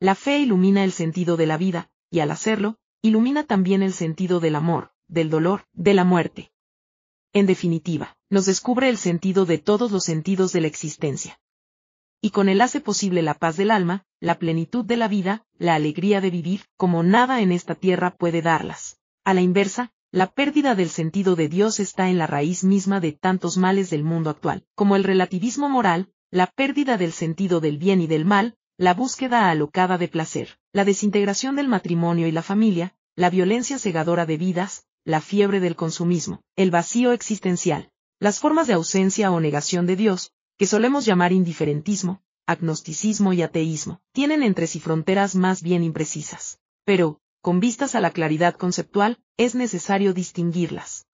La 0.00 0.14
fe 0.14 0.38
ilumina 0.38 0.84
el 0.84 0.92
sentido 0.92 1.36
de 1.36 1.46
la 1.46 1.56
vida, 1.56 1.90
y 2.10 2.20
al 2.20 2.30
hacerlo, 2.30 2.78
ilumina 3.02 3.44
también 3.44 3.82
el 3.82 3.92
sentido 3.92 4.40
del 4.40 4.56
amor, 4.56 4.92
del 5.08 5.30
dolor, 5.30 5.66
de 5.72 5.94
la 5.94 6.04
muerte. 6.04 6.52
En 7.32 7.46
definitiva, 7.46 8.16
nos 8.30 8.46
descubre 8.46 8.88
el 8.88 8.96
sentido 8.96 9.46
de 9.46 9.58
todos 9.58 9.92
los 9.92 10.04
sentidos 10.04 10.52
de 10.52 10.60
la 10.60 10.66
existencia. 10.66 11.40
Y 12.20 12.30
con 12.30 12.48
él 12.48 12.60
hace 12.60 12.80
posible 12.80 13.22
la 13.22 13.34
paz 13.34 13.56
del 13.56 13.70
alma, 13.70 14.06
la 14.20 14.38
plenitud 14.38 14.84
de 14.84 14.96
la 14.96 15.08
vida, 15.08 15.44
la 15.58 15.74
alegría 15.74 16.20
de 16.20 16.30
vivir, 16.30 16.62
como 16.76 17.02
nada 17.02 17.40
en 17.40 17.52
esta 17.52 17.74
tierra 17.74 18.14
puede 18.16 18.40
darlas. 18.40 18.98
A 19.24 19.34
la 19.34 19.42
inversa, 19.42 19.92
la 20.10 20.30
pérdida 20.30 20.74
del 20.74 20.88
sentido 20.88 21.36
de 21.36 21.48
Dios 21.48 21.80
está 21.80 22.08
en 22.08 22.18
la 22.18 22.26
raíz 22.26 22.64
misma 22.64 23.00
de 23.00 23.12
tantos 23.12 23.56
males 23.58 23.90
del 23.90 24.04
mundo 24.04 24.30
actual, 24.30 24.64
como 24.74 24.96
el 24.96 25.04
relativismo 25.04 25.68
moral, 25.68 26.08
la 26.30 26.46
pérdida 26.46 26.96
del 26.96 27.12
sentido 27.12 27.60
del 27.60 27.78
bien 27.78 28.00
y 28.00 28.06
del 28.06 28.24
mal, 28.24 28.56
la 28.76 28.92
búsqueda 28.92 29.50
alocada 29.50 29.98
de 29.98 30.08
placer, 30.08 30.58
la 30.72 30.84
desintegración 30.84 31.54
del 31.54 31.68
matrimonio 31.68 32.26
y 32.26 32.32
la 32.32 32.42
familia, 32.42 32.96
la 33.14 33.30
violencia 33.30 33.78
cegadora 33.78 34.26
de 34.26 34.36
vidas, 34.36 34.84
la 35.04 35.20
fiebre 35.20 35.60
del 35.60 35.76
consumismo, 35.76 36.42
el 36.56 36.72
vacío 36.72 37.12
existencial, 37.12 37.92
las 38.18 38.40
formas 38.40 38.66
de 38.66 38.72
ausencia 38.72 39.30
o 39.30 39.38
negación 39.38 39.86
de 39.86 39.94
Dios, 39.94 40.32
que 40.58 40.66
solemos 40.66 41.04
llamar 41.04 41.32
indiferentismo, 41.32 42.20
agnosticismo 42.46 43.32
y 43.32 43.42
ateísmo, 43.42 44.00
tienen 44.12 44.42
entre 44.42 44.66
sí 44.66 44.80
fronteras 44.80 45.36
más 45.36 45.62
bien 45.62 45.84
imprecisas. 45.84 46.58
Pero, 46.84 47.20
con 47.42 47.60
vistas 47.60 47.94
a 47.94 48.00
la 48.00 48.10
claridad 48.10 48.56
conceptual, 48.56 49.20
es 49.36 49.54
necesario 49.54 50.14
distinguirlas. 50.14 51.06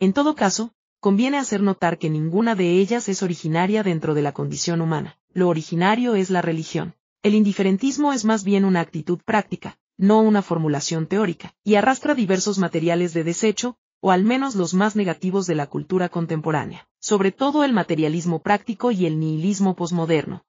En 0.00 0.12
todo 0.12 0.34
caso, 0.34 0.74
conviene 1.00 1.38
hacer 1.38 1.62
notar 1.62 1.96
que 1.96 2.10
ninguna 2.10 2.54
de 2.54 2.72
ellas 2.72 3.08
es 3.08 3.22
originaria 3.22 3.82
dentro 3.82 4.12
de 4.12 4.20
la 4.20 4.32
condición 4.32 4.82
humana 4.82 5.18
lo 5.34 5.48
originario 5.48 6.14
es 6.14 6.30
la 6.30 6.40
religión. 6.40 6.94
El 7.22 7.34
indiferentismo 7.34 8.12
es 8.12 8.24
más 8.24 8.44
bien 8.44 8.64
una 8.64 8.80
actitud 8.80 9.18
práctica, 9.24 9.78
no 9.96 10.20
una 10.20 10.42
formulación 10.42 11.06
teórica, 11.06 11.54
y 11.64 11.74
arrastra 11.74 12.14
diversos 12.14 12.58
materiales 12.58 13.12
de 13.14 13.24
desecho, 13.24 13.76
o 14.00 14.12
al 14.12 14.22
menos 14.22 14.54
los 14.54 14.74
más 14.74 14.96
negativos 14.96 15.46
de 15.46 15.56
la 15.56 15.66
cultura 15.66 16.08
contemporánea, 16.08 16.86
sobre 17.00 17.32
todo 17.32 17.64
el 17.64 17.72
materialismo 17.72 18.42
práctico 18.42 18.92
y 18.92 19.06
el 19.06 19.18
nihilismo 19.18 19.74
posmoderno. 19.74 20.44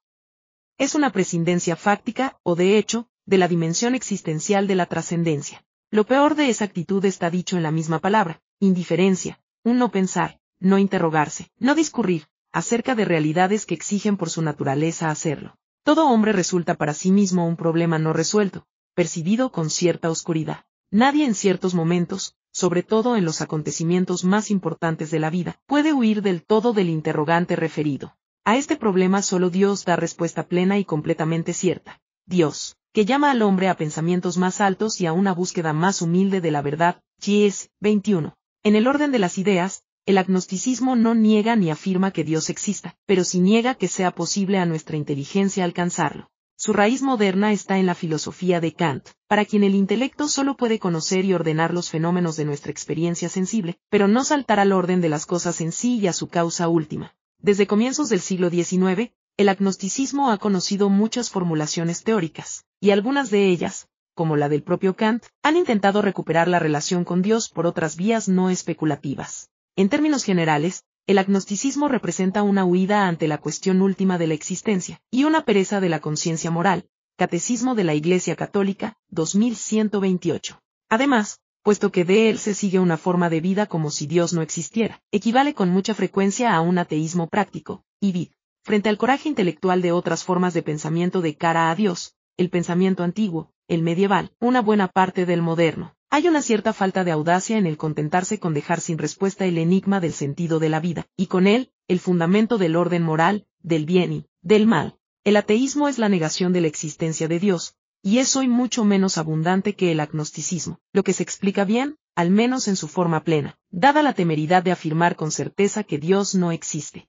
Es 0.78 0.94
una 0.94 1.10
prescindencia 1.10 1.74
fáctica, 1.74 2.38
o 2.42 2.54
de 2.54 2.78
hecho, 2.78 3.08
de 3.24 3.38
la 3.38 3.48
dimensión 3.48 3.94
existencial 3.94 4.66
de 4.66 4.76
la 4.76 4.86
trascendencia. 4.86 5.64
Lo 5.90 6.04
peor 6.04 6.34
de 6.34 6.48
esa 6.48 6.64
actitud 6.64 7.04
está 7.04 7.30
dicho 7.30 7.56
en 7.56 7.62
la 7.62 7.70
misma 7.72 7.98
palabra, 7.98 8.40
indiferencia, 8.60 9.40
un 9.64 9.78
no 9.78 9.90
pensar, 9.90 10.38
no 10.60 10.78
interrogarse, 10.78 11.50
no 11.58 11.74
discurrir, 11.74 12.28
acerca 12.56 12.94
de 12.94 13.04
realidades 13.04 13.66
que 13.66 13.74
exigen 13.74 14.16
por 14.16 14.30
su 14.30 14.40
naturaleza 14.40 15.10
hacerlo. 15.10 15.58
Todo 15.84 16.08
hombre 16.08 16.32
resulta 16.32 16.74
para 16.74 16.94
sí 16.94 17.10
mismo 17.10 17.46
un 17.46 17.54
problema 17.54 17.98
no 17.98 18.14
resuelto, 18.14 18.64
percibido 18.94 19.52
con 19.52 19.68
cierta 19.68 20.08
oscuridad. 20.08 20.64
Nadie 20.90 21.26
en 21.26 21.34
ciertos 21.34 21.74
momentos, 21.74 22.34
sobre 22.52 22.82
todo 22.82 23.14
en 23.14 23.26
los 23.26 23.42
acontecimientos 23.42 24.24
más 24.24 24.50
importantes 24.50 25.10
de 25.10 25.18
la 25.18 25.28
vida, 25.28 25.60
puede 25.66 25.92
huir 25.92 26.22
del 26.22 26.46
todo 26.46 26.72
del 26.72 26.88
interrogante 26.88 27.56
referido. 27.56 28.16
A 28.42 28.56
este 28.56 28.76
problema 28.76 29.20
solo 29.20 29.50
Dios 29.50 29.84
da 29.84 29.96
respuesta 29.96 30.48
plena 30.48 30.78
y 30.78 30.86
completamente 30.86 31.52
cierta. 31.52 32.00
Dios, 32.24 32.78
que 32.94 33.04
llama 33.04 33.32
al 33.32 33.42
hombre 33.42 33.68
a 33.68 33.76
pensamientos 33.76 34.38
más 34.38 34.62
altos 34.62 34.98
y 35.02 35.04
a 35.04 35.12
una 35.12 35.34
búsqueda 35.34 35.74
más 35.74 36.00
humilde 36.00 36.40
de 36.40 36.52
la 36.52 36.62
verdad. 36.62 37.02
G.S. 37.20 37.68
21. 37.80 38.34
En 38.62 38.76
el 38.76 38.86
orden 38.86 39.12
de 39.12 39.18
las 39.18 39.36
ideas, 39.36 39.84
el 40.06 40.18
agnosticismo 40.18 40.94
no 40.94 41.16
niega 41.16 41.56
ni 41.56 41.68
afirma 41.68 42.12
que 42.12 42.22
Dios 42.22 42.48
exista, 42.48 42.96
pero 43.06 43.24
sí 43.24 43.40
niega 43.40 43.74
que 43.74 43.88
sea 43.88 44.12
posible 44.12 44.58
a 44.58 44.64
nuestra 44.64 44.96
inteligencia 44.96 45.64
alcanzarlo. 45.64 46.30
Su 46.56 46.72
raíz 46.72 47.02
moderna 47.02 47.52
está 47.52 47.78
en 47.78 47.86
la 47.86 47.96
filosofía 47.96 48.60
de 48.60 48.72
Kant, 48.72 49.08
para 49.26 49.44
quien 49.44 49.64
el 49.64 49.74
intelecto 49.74 50.28
solo 50.28 50.56
puede 50.56 50.78
conocer 50.78 51.24
y 51.24 51.34
ordenar 51.34 51.74
los 51.74 51.90
fenómenos 51.90 52.36
de 52.36 52.44
nuestra 52.44 52.70
experiencia 52.70 53.28
sensible, 53.28 53.78
pero 53.90 54.06
no 54.06 54.22
saltar 54.22 54.60
al 54.60 54.70
orden 54.70 55.00
de 55.00 55.08
las 55.08 55.26
cosas 55.26 55.60
en 55.60 55.72
sí 55.72 55.98
y 55.98 56.06
a 56.06 56.12
su 56.12 56.28
causa 56.28 56.68
última. 56.68 57.16
Desde 57.40 57.66
comienzos 57.66 58.08
del 58.08 58.20
siglo 58.20 58.48
XIX, 58.48 59.10
el 59.36 59.48
agnosticismo 59.48 60.30
ha 60.30 60.38
conocido 60.38 60.88
muchas 60.88 61.30
formulaciones 61.30 62.04
teóricas, 62.04 62.64
y 62.80 62.92
algunas 62.92 63.28
de 63.30 63.48
ellas, 63.48 63.88
como 64.14 64.36
la 64.36 64.48
del 64.48 64.62
propio 64.62 64.94
Kant, 64.94 65.24
han 65.42 65.56
intentado 65.56 66.00
recuperar 66.00 66.46
la 66.46 66.60
relación 66.60 67.04
con 67.04 67.22
Dios 67.22 67.48
por 67.48 67.66
otras 67.66 67.96
vías 67.96 68.28
no 68.28 68.50
especulativas. 68.50 69.50
En 69.78 69.90
términos 69.90 70.24
generales, 70.24 70.84
el 71.06 71.18
agnosticismo 71.18 71.88
representa 71.88 72.42
una 72.42 72.64
huida 72.64 73.06
ante 73.06 73.28
la 73.28 73.36
cuestión 73.36 73.82
última 73.82 74.16
de 74.16 74.26
la 74.26 74.32
existencia, 74.32 75.02
y 75.10 75.24
una 75.24 75.44
pereza 75.44 75.80
de 75.80 75.90
la 75.90 76.00
conciencia 76.00 76.50
moral. 76.50 76.86
Catecismo 77.18 77.74
de 77.74 77.84
la 77.84 77.92
Iglesia 77.92 78.36
Católica, 78.36 78.96
2128. 79.10 80.62
Además, 80.88 81.40
puesto 81.62 81.92
que 81.92 82.06
de 82.06 82.30
él 82.30 82.38
se 82.38 82.54
sigue 82.54 82.78
una 82.78 82.96
forma 82.96 83.28
de 83.28 83.42
vida 83.42 83.66
como 83.66 83.90
si 83.90 84.06
Dios 84.06 84.32
no 84.32 84.40
existiera, 84.40 85.02
equivale 85.12 85.52
con 85.52 85.68
mucha 85.68 85.94
frecuencia 85.94 86.54
a 86.54 86.62
un 86.62 86.78
ateísmo 86.78 87.28
práctico, 87.28 87.84
y 88.00 88.12
vid. 88.12 88.28
Frente 88.64 88.88
al 88.88 88.96
coraje 88.96 89.28
intelectual 89.28 89.82
de 89.82 89.92
otras 89.92 90.24
formas 90.24 90.54
de 90.54 90.62
pensamiento 90.62 91.20
de 91.20 91.36
cara 91.36 91.70
a 91.70 91.74
Dios, 91.74 92.14
el 92.38 92.48
pensamiento 92.48 93.02
antiguo, 93.02 93.52
el 93.68 93.82
medieval, 93.82 94.32
una 94.38 94.62
buena 94.62 94.88
parte 94.88 95.26
del 95.26 95.42
moderno, 95.42 95.96
hay 96.08 96.28
una 96.28 96.40
cierta 96.40 96.72
falta 96.72 97.04
de 97.04 97.10
audacia 97.10 97.58
en 97.58 97.66
el 97.66 97.76
contentarse 97.76 98.38
con 98.38 98.54
dejar 98.54 98.80
sin 98.80 98.96
respuesta 98.96 99.44
el 99.44 99.58
enigma 99.58 100.00
del 100.00 100.12
sentido 100.12 100.60
de 100.60 100.68
la 100.68 100.80
vida, 100.80 101.06
y 101.16 101.26
con 101.26 101.46
él, 101.46 101.72
el 101.88 101.98
fundamento 101.98 102.58
del 102.58 102.76
orden 102.76 103.02
moral, 103.02 103.46
del 103.60 103.86
bien 103.86 104.12
y 104.12 104.26
del 104.40 104.66
mal. 104.66 104.96
El 105.24 105.36
ateísmo 105.36 105.88
es 105.88 105.98
la 105.98 106.08
negación 106.08 106.52
de 106.52 106.60
la 106.60 106.68
existencia 106.68 107.26
de 107.26 107.40
Dios, 107.40 107.74
y 108.02 108.18
es 108.18 108.36
hoy 108.36 108.46
mucho 108.46 108.84
menos 108.84 109.18
abundante 109.18 109.74
que 109.74 109.90
el 109.90 109.98
agnosticismo, 109.98 110.78
lo 110.92 111.02
que 111.02 111.12
se 111.12 111.24
explica 111.24 111.64
bien, 111.64 111.98
al 112.14 112.30
menos 112.30 112.68
en 112.68 112.76
su 112.76 112.86
forma 112.86 113.24
plena, 113.24 113.58
dada 113.70 114.02
la 114.02 114.12
temeridad 114.12 114.62
de 114.62 114.70
afirmar 114.70 115.16
con 115.16 115.32
certeza 115.32 115.82
que 115.82 115.98
Dios 115.98 116.36
no 116.36 116.52
existe. 116.52 117.08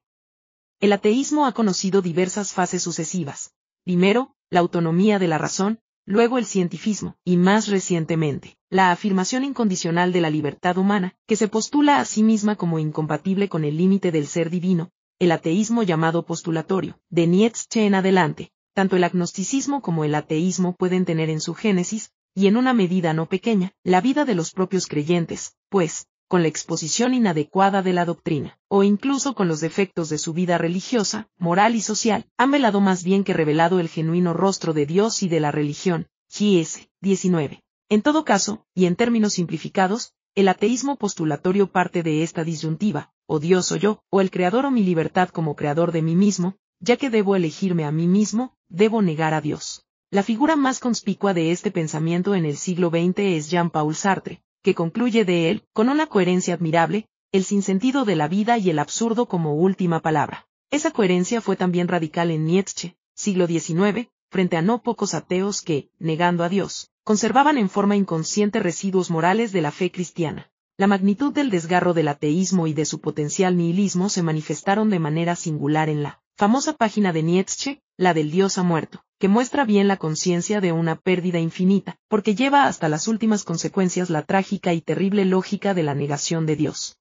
El 0.80 0.92
ateísmo 0.92 1.46
ha 1.46 1.54
conocido 1.54 2.02
diversas 2.02 2.52
fases 2.52 2.82
sucesivas. 2.82 3.54
Primero, 3.84 4.36
la 4.50 4.60
autonomía 4.60 5.20
de 5.20 5.28
la 5.28 5.38
razón, 5.38 5.80
luego 6.08 6.38
el 6.38 6.46
cientifismo, 6.46 7.18
y 7.26 7.36
más 7.36 7.68
recientemente, 7.68 8.58
la 8.70 8.92
afirmación 8.92 9.44
incondicional 9.44 10.14
de 10.14 10.22
la 10.22 10.30
libertad 10.30 10.78
humana, 10.78 11.16
que 11.28 11.36
se 11.36 11.50
postula 11.50 12.00
a 12.00 12.06
sí 12.06 12.24
misma 12.24 12.56
como 12.56 12.80
incompatible 12.80 13.50
con 13.50 13.66
el 13.66 13.78
límite 13.78 14.12
del 14.12 14.26
ser 14.26 14.50
divino, 14.50 14.90
el 15.20 15.34
ateísmo 15.34 15.84
llamado 15.84 16.26
postulatorio, 16.26 16.98
de 17.10 17.28
Nietzsche 17.28 17.86
en 17.86 17.94
adelante, 17.94 18.52
tanto 18.74 18.96
el 18.96 19.04
agnosticismo 19.04 19.82
como 19.82 20.06
el 20.06 20.16
ateísmo 20.16 20.76
pueden 20.76 21.04
tener 21.04 21.30
en 21.30 21.42
su 21.42 21.54
génesis, 21.54 22.12
y 22.34 22.48
en 22.48 22.56
una 22.56 22.74
medida 22.74 23.14
no 23.14 23.28
pequeña, 23.28 23.74
la 23.84 24.00
vida 24.00 24.24
de 24.24 24.36
los 24.36 24.52
propios 24.52 24.88
creyentes, 24.88 25.58
pues, 25.70 26.08
con 26.28 26.42
la 26.42 26.50
exposición 26.50 27.14
inadecuada 27.14 27.82
de 27.82 27.94
la 27.94 28.06
doctrina, 28.06 28.60
o 28.68 28.84
incluso 28.84 29.34
con 29.34 29.48
los 29.48 29.62
defectos 29.62 30.10
de 30.10 30.18
su 30.18 30.34
vida 30.34 30.58
religiosa, 30.58 31.30
moral 31.38 31.76
y 31.76 31.82
social, 31.82 32.26
han 32.38 32.52
velado 32.52 32.82
más 32.82 33.04
bien 33.04 33.24
que 33.24 33.34
revelado 33.34 33.80
el 33.80 33.88
genuino 33.88 34.34
rostro 34.34 34.74
de 34.74 34.86
Dios 34.86 35.24
y 35.24 35.30
de 35.30 35.40
la 35.40 35.52
religión. 35.52 36.08
G.S. 36.30 36.90
19. 37.02 37.64
En 37.90 38.02
todo 38.02 38.26
caso, 38.26 38.66
y 38.74 38.86
en 38.86 38.98
términos 38.98 39.34
simplificados, 39.34 40.14
el 40.36 40.50
ateísmo 40.50 40.98
postulatorio 40.98 41.72
parte 41.72 42.04
de 42.04 42.22
esta 42.24 42.44
disyuntiva, 42.44 43.14
o 43.26 43.40
Dios 43.40 43.72
o 43.72 43.78
yo, 43.78 44.04
o 44.10 44.20
el 44.20 44.30
creador 44.30 44.66
o 44.66 44.72
mi 44.72 44.84
libertad 44.84 45.30
como 45.30 45.56
creador 45.56 45.94
de 45.94 46.02
mí 46.02 46.16
mismo, 46.16 46.58
ya 46.80 46.98
que 46.98 47.10
debo 47.10 47.36
elegirme 47.36 47.86
a 47.86 47.92
mí 47.92 48.08
mismo, 48.08 48.54
debo 48.68 49.02
negar 49.02 49.34
a 49.34 49.42
Dios. 49.42 49.86
La 50.12 50.24
figura 50.24 50.56
más 50.56 50.80
conspicua 50.80 51.34
de 51.34 51.52
este 51.52 51.72
pensamiento 51.72 52.36
en 52.36 52.46
el 52.46 52.58
siglo 52.58 52.90
XX 52.90 53.20
es 53.20 53.50
Jean-Paul 53.50 53.96
Sartre, 53.96 54.42
que 54.68 54.76
concluye 54.76 55.24
de 55.24 55.50
él, 55.50 55.64
con 55.72 55.88
una 55.88 56.08
coherencia 56.08 56.54
admirable, 56.54 57.08
el 57.32 57.46
sinsentido 57.46 58.04
de 58.04 58.18
la 58.18 58.28
vida 58.28 58.58
y 58.58 58.70
el 58.70 58.80
absurdo 58.80 59.26
como 59.26 59.56
última 59.56 60.02
palabra. 60.02 60.46
Esa 60.72 60.92
coherencia 60.92 61.40
fue 61.40 61.56
también 61.56 61.88
radical 61.88 62.32
en 62.32 62.44
Nietzsche, 62.44 62.98
siglo 63.16 63.48
XIX, 63.48 64.10
frente 64.30 64.58
a 64.58 64.62
no 64.62 64.82
pocos 64.84 65.14
ateos 65.14 65.62
que, 65.62 65.90
negando 66.00 66.44
a 66.44 66.50
Dios, 66.50 66.92
conservaban 67.06 67.58
en 67.58 67.70
forma 67.70 67.96
inconsciente 67.96 68.60
residuos 68.60 69.10
morales 69.10 69.54
de 69.54 69.62
la 69.62 69.72
fe 69.72 69.90
cristiana. 69.90 70.52
La 70.76 70.88
magnitud 70.88 71.32
del 71.32 71.50
desgarro 71.50 71.94
del 71.94 72.10
ateísmo 72.10 72.68
y 72.68 72.74
de 72.74 72.84
su 72.84 73.00
potencial 73.00 73.56
nihilismo 73.56 74.10
se 74.10 74.22
manifestaron 74.22 74.90
de 74.90 75.00
manera 75.00 75.38
singular 75.38 75.88
en 75.88 76.04
la 76.04 76.22
famosa 76.36 76.74
página 76.74 77.14
de 77.14 77.24
Nietzsche, 77.24 77.82
la 77.96 78.14
del 78.14 78.32
Dios 78.32 78.58
ha 78.58 78.64
muerto, 78.64 79.06
que 79.20 79.28
muestra 79.28 79.66
bien 79.66 79.88
la 79.88 79.98
conciencia 79.98 80.62
de 80.62 80.72
una 80.72 80.96
pérdida 80.96 81.40
infinita, 81.40 81.98
porque 82.08 82.36
lleva 82.36 82.66
hasta 82.66 82.88
las 82.90 83.08
últimas 83.08 83.44
consecuencias 83.44 84.10
la 84.10 84.24
trágica 84.24 84.74
y 84.74 84.82
terrible 84.82 85.26
lógica 85.26 85.74
de 85.74 85.84
la 85.84 85.96
negación 85.96 86.46
de 86.46 86.56
Dios. 86.56 87.00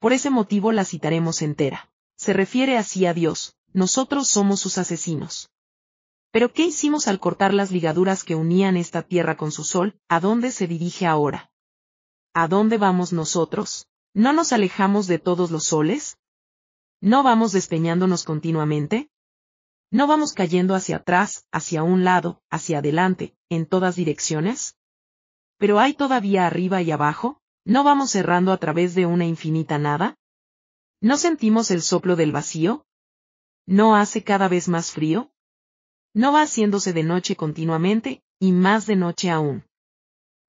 Por 0.00 0.12
ese 0.12 0.30
motivo 0.30 0.72
la 0.72 0.84
citaremos 0.84 1.42
entera. 1.42 1.90
Se 2.16 2.32
refiere 2.32 2.76
así 2.76 3.06
a 3.06 3.14
Dios, 3.14 3.56
nosotros 3.72 4.28
somos 4.28 4.60
sus 4.60 4.78
asesinos. 4.78 5.50
Pero 6.30 6.52
¿qué 6.52 6.64
hicimos 6.64 7.08
al 7.08 7.20
cortar 7.20 7.54
las 7.54 7.70
ligaduras 7.70 8.24
que 8.24 8.34
unían 8.34 8.76
esta 8.76 9.02
tierra 9.02 9.36
con 9.36 9.52
su 9.52 9.64
sol? 9.64 9.98
¿A 10.08 10.20
dónde 10.20 10.50
se 10.50 10.66
dirige 10.66 11.06
ahora? 11.06 11.50
¿A 12.34 12.48
dónde 12.48 12.78
vamos 12.78 13.12
nosotros? 13.12 13.86
¿No 14.14 14.32
nos 14.32 14.52
alejamos 14.52 15.06
de 15.06 15.18
todos 15.18 15.50
los 15.50 15.64
soles? 15.64 16.18
¿No 17.00 17.22
vamos 17.22 17.52
despeñándonos 17.52 18.24
continuamente? 18.24 19.10
¿No 19.90 20.06
vamos 20.06 20.34
cayendo 20.34 20.74
hacia 20.74 20.96
atrás, 20.96 21.46
hacia 21.50 21.82
un 21.82 22.04
lado, 22.04 22.42
hacia 22.50 22.78
adelante, 22.78 23.34
en 23.48 23.64
todas 23.64 23.96
direcciones? 23.96 24.76
¿Pero 25.56 25.80
hay 25.80 25.94
todavía 25.94 26.46
arriba 26.46 26.82
y 26.82 26.90
abajo? 26.90 27.40
¿No 27.64 27.84
vamos 27.84 28.10
cerrando 28.10 28.52
a 28.52 28.58
través 28.58 28.94
de 28.94 29.06
una 29.06 29.24
infinita 29.24 29.78
nada? 29.78 30.16
¿No 31.00 31.16
sentimos 31.16 31.70
el 31.70 31.80
soplo 31.80 32.16
del 32.16 32.32
vacío? 32.32 32.84
¿No 33.66 33.96
hace 33.96 34.22
cada 34.22 34.48
vez 34.48 34.68
más 34.68 34.92
frío? 34.92 35.30
¿No 36.12 36.32
va 36.32 36.42
haciéndose 36.42 36.92
de 36.92 37.02
noche 37.02 37.36
continuamente, 37.36 38.22
y 38.38 38.52
más 38.52 38.86
de 38.86 38.96
noche 38.96 39.30
aún? 39.30 39.64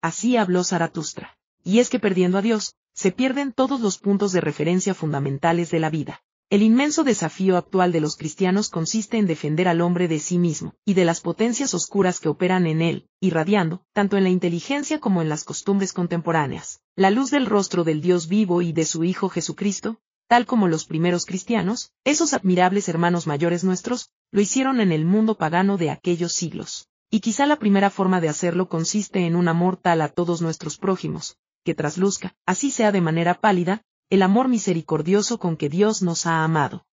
Así 0.02 0.38
habló 0.38 0.63
Zaratustra. 0.63 1.38
Y 1.63 1.80
es 1.80 1.89
que 1.89 1.99
perdiendo 1.99 2.38
a 2.38 2.41
Dios, 2.41 2.75
se 2.93 3.12
pierden 3.12 3.54
todos 3.54 3.80
los 3.80 3.99
puntos 3.99 4.32
de 4.32 4.41
referencia 4.41 4.93
fundamentales 4.93 5.71
de 5.71 5.80
la 5.80 5.89
vida. 5.89 6.21
El 6.51 6.63
inmenso 6.63 7.03
desafío 7.03 7.57
actual 7.57 7.91
de 7.91 8.01
los 8.01 8.15
cristianos 8.15 8.69
consiste 8.69 9.17
en 9.19 9.27
defender 9.27 9.67
al 9.67 9.81
hombre 9.81 10.07
de 10.07 10.17
sí 10.17 10.39
mismo, 10.39 10.73
y 10.83 10.95
de 10.95 11.05
las 11.05 11.21
potencias 11.21 11.75
oscuras 11.75 12.19
que 12.19 12.27
operan 12.27 12.65
en 12.65 12.81
él, 12.81 13.07
irradiando, 13.19 13.83
tanto 13.93 14.17
en 14.17 14.23
la 14.23 14.31
inteligencia 14.31 14.99
como 14.99 15.21
en 15.21 15.29
las 15.29 15.43
costumbres 15.43 15.93
contemporáneas, 15.93 16.81
la 16.95 17.12
luz 17.12 17.29
del 17.29 17.45
rostro 17.45 17.83
del 17.83 18.01
Dios 18.01 18.27
vivo 18.27 18.63
y 18.63 18.73
de 18.73 18.85
su 18.85 19.03
Hijo 19.03 19.29
Jesucristo, 19.29 19.99
tal 20.27 20.47
como 20.47 20.67
los 20.67 20.85
primeros 20.85 21.27
cristianos, 21.27 21.91
esos 22.03 22.33
admirables 22.33 22.89
hermanos 22.89 23.27
mayores 23.27 23.63
nuestros, 23.63 24.09
lo 24.31 24.41
hicieron 24.41 24.81
en 24.81 24.91
el 24.91 25.05
mundo 25.05 25.38
pagano 25.38 25.77
de 25.77 25.91
aquellos 25.91 26.33
siglos. 26.33 26.88
Y 27.12 27.19
quizá 27.19 27.45
la 27.45 27.57
primera 27.57 27.91
forma 27.91 28.21
de 28.21 28.29
hacerlo 28.29 28.69
consiste 28.69 29.27
en 29.27 29.35
un 29.35 29.49
amor 29.49 29.77
tal 29.77 30.01
a 30.01 30.09
todos 30.09 30.41
nuestros 30.41 30.79
prójimos, 30.79 31.38
que 31.63 31.75
trasluzca, 31.75 32.33
así 32.47 32.71
sea 32.71 32.91
de 32.91 33.01
manera 33.01 33.35
pálida, 33.35 33.83
el 34.12 34.24
amor 34.24 34.48
misericordioso 34.48 35.38
con 35.38 35.56
que 35.56 35.69
Dios 35.69 36.02
nos 36.02 36.26
ha 36.26 36.43
amado. 36.43 36.84